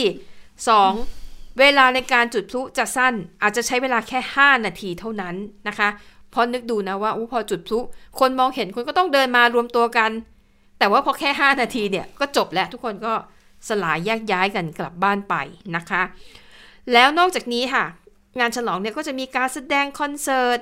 [0.79, 1.59] 2.
[1.59, 5.35] เวลาในการจุดพลุจะสั้นอาจจะใช้เวลาแค่ 5 นาทีเท่านั้น
[5.67, 5.89] นะคะ
[6.33, 7.79] พราะนึกดูนะว่าอพอจุดพลุ
[8.19, 10.11] คนมองเห็นคนก็ต้องเดินมารวมตัวกัน
[10.79, 13.13] แต่ว่าพอแค่ 5 นาทีเนี่ยก็จบแล้วทุกคนก็
[13.69, 15.35] สลายแยกย้ายกันกลับบ้านไป
[15.75, 16.01] นะคะ
[16.93, 17.85] แล้วนอกจากนี้ค่ะ
[18.39, 20.59] งานฉลองเนี่ยก็จะมีการแสดงคอนเสิร์ต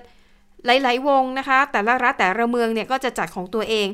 [0.65, 3.87] หลาย ๆ วงนะคะ แต่ละรัฐแต่ละเมืองเนี่ยก็จะจัดของตัวเอง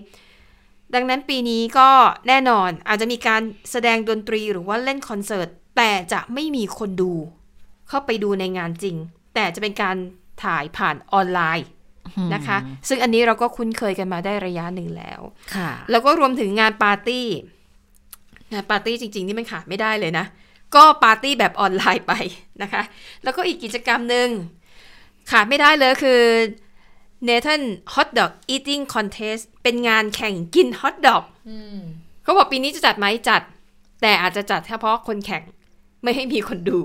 [0.94, 1.90] ดังนั้นปีนี้ก็
[2.28, 3.42] แน่นอนอาจจะมีการ
[3.72, 5.48] แสดงดนตรีหรือว่าเล่นคอนเสิร์ต
[5.78, 7.14] แต่จะไม่มีคนดู
[7.90, 8.96] เข้าไปดูในงานจริง
[9.36, 9.96] แต่จะเป็นการ
[10.44, 11.68] ถ่ายผ่านออนไลน์
[12.34, 12.58] นะคะ
[12.88, 15.20] ซึ่งอันนี้เราก็คุ้นเคยกันมาได้ระยะหนึ่งแล้ว
[15.56, 17.28] ค่ะ แล้วก็รวมถึงงานปาร์ตี้
[18.54, 20.26] งานปาร์ตี้จริง ๆ นี่มันขาดไม่ได้เลยนะ
[20.76, 22.14] ก็ปาร์ตี้แบบออนไลน์ไป
[22.62, 22.82] นะคะ
[23.24, 24.28] แล้วก็อีกกิจกรรมหนึ่ง
[25.32, 26.22] ขาดไม่ได้เลยคือ
[27.28, 27.64] Nathan
[27.94, 31.24] Hot Dog Eating Contest เป็นงานแข่งกินฮอทดอก
[32.24, 33.42] เขาบอกปีนี้จะจัดไหมจัด
[34.02, 35.44] แต่อาจจะจัดเฉพาะคนแข่ง
[36.04, 36.80] ไม่ให้มีคนดู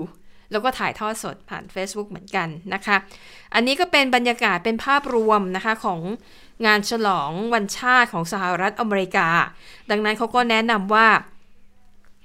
[0.51, 2.95] แล้วก็ถ่ายทอดสดผ่าน Facebook เหมือนกันนะคะ
[3.53, 5.99] อันนี้ก็เป็นบรรยากาศเป็นภาพรวมนะคะของ
[6.65, 9.27] งานฉลองวันชาติของสหรัฐอเมริกา
[9.89, 11.07] ดังนั้นเขาก็แนะนำว่า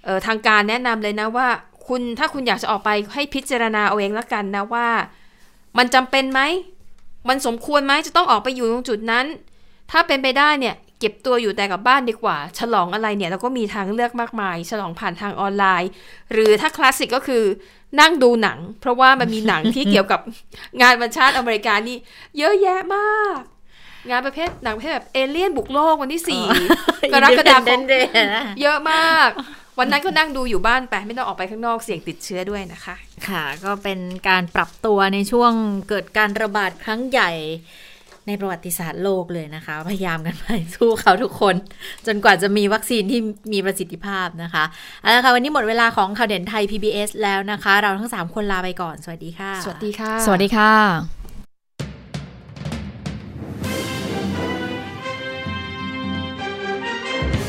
[0.07, 1.49] ออทางการแนะนำเลยนะว่า
[1.87, 4.89] คุณถ้าคุณอยากจะออกไปให้พิจารณาเอาเองละกันนะว่า
[5.79, 6.41] มันจำเป็นไหม
[7.29, 9.27] มันสมควรไหมจะต้องออกไปอยู่ตรงจุดนั้น
[9.91, 15.91] ถ้าเป็นไปได้เนี่ยเก็บตัวอยู่แต่กับบ้านดีกว่า ฉลองอะไรเนี่ยเราก็มีทางเลือกมากมาย ฉลองผ่านทางออนไลน์
[16.33, 17.45] หรือถ้าคลาสสิกก็คือ
[18.01, 20.21] นั่งดูหนัง เพราะว่ามันมีหนังที่เกี่ยวกับ
[20.83, 21.97] งานวันชาติอเมริกานี่
[22.39, 23.41] เยอะแยะมาก
[24.11, 26.45] งานประเภทหนังประเภทแบบเอเลี่ยนบุกโลกวันที่สี่
[27.13, 27.81] กรกฎาคม
[28.63, 29.31] เยอะมาก
[29.79, 32.95] วันนั้นก็นั่งดูอยู่บ้านไปไม่ต้องออกไปข้างนอกเสี่ยงติดเชื้อด้วยนะคะ
[33.29, 33.99] ค่ะ ก็เป็น
[34.29, 35.53] การปรับตัวในช่วง
[35.89, 37.31] เกิดการระบาดครั้งใหญ่
[38.29, 41.55] ในประวัติศาสตร์โลกเลยนะคะ พยายามกันไปสู้เขาทุกคน
[42.07, 43.21] จนกว่าจะมีวัคซีนที่
[43.53, 44.65] มีประสิทธิภาพนะคะ
[45.03, 51.24] เอาละค่ะวันนี้หมดเวลาของข่าวเด่นไทย PBS แล้วนะคะ เราทั้ง 3 คนลาไปก่อน สวัสดีค่ะ สวัสดีค่ะ สวัสดีค่ะ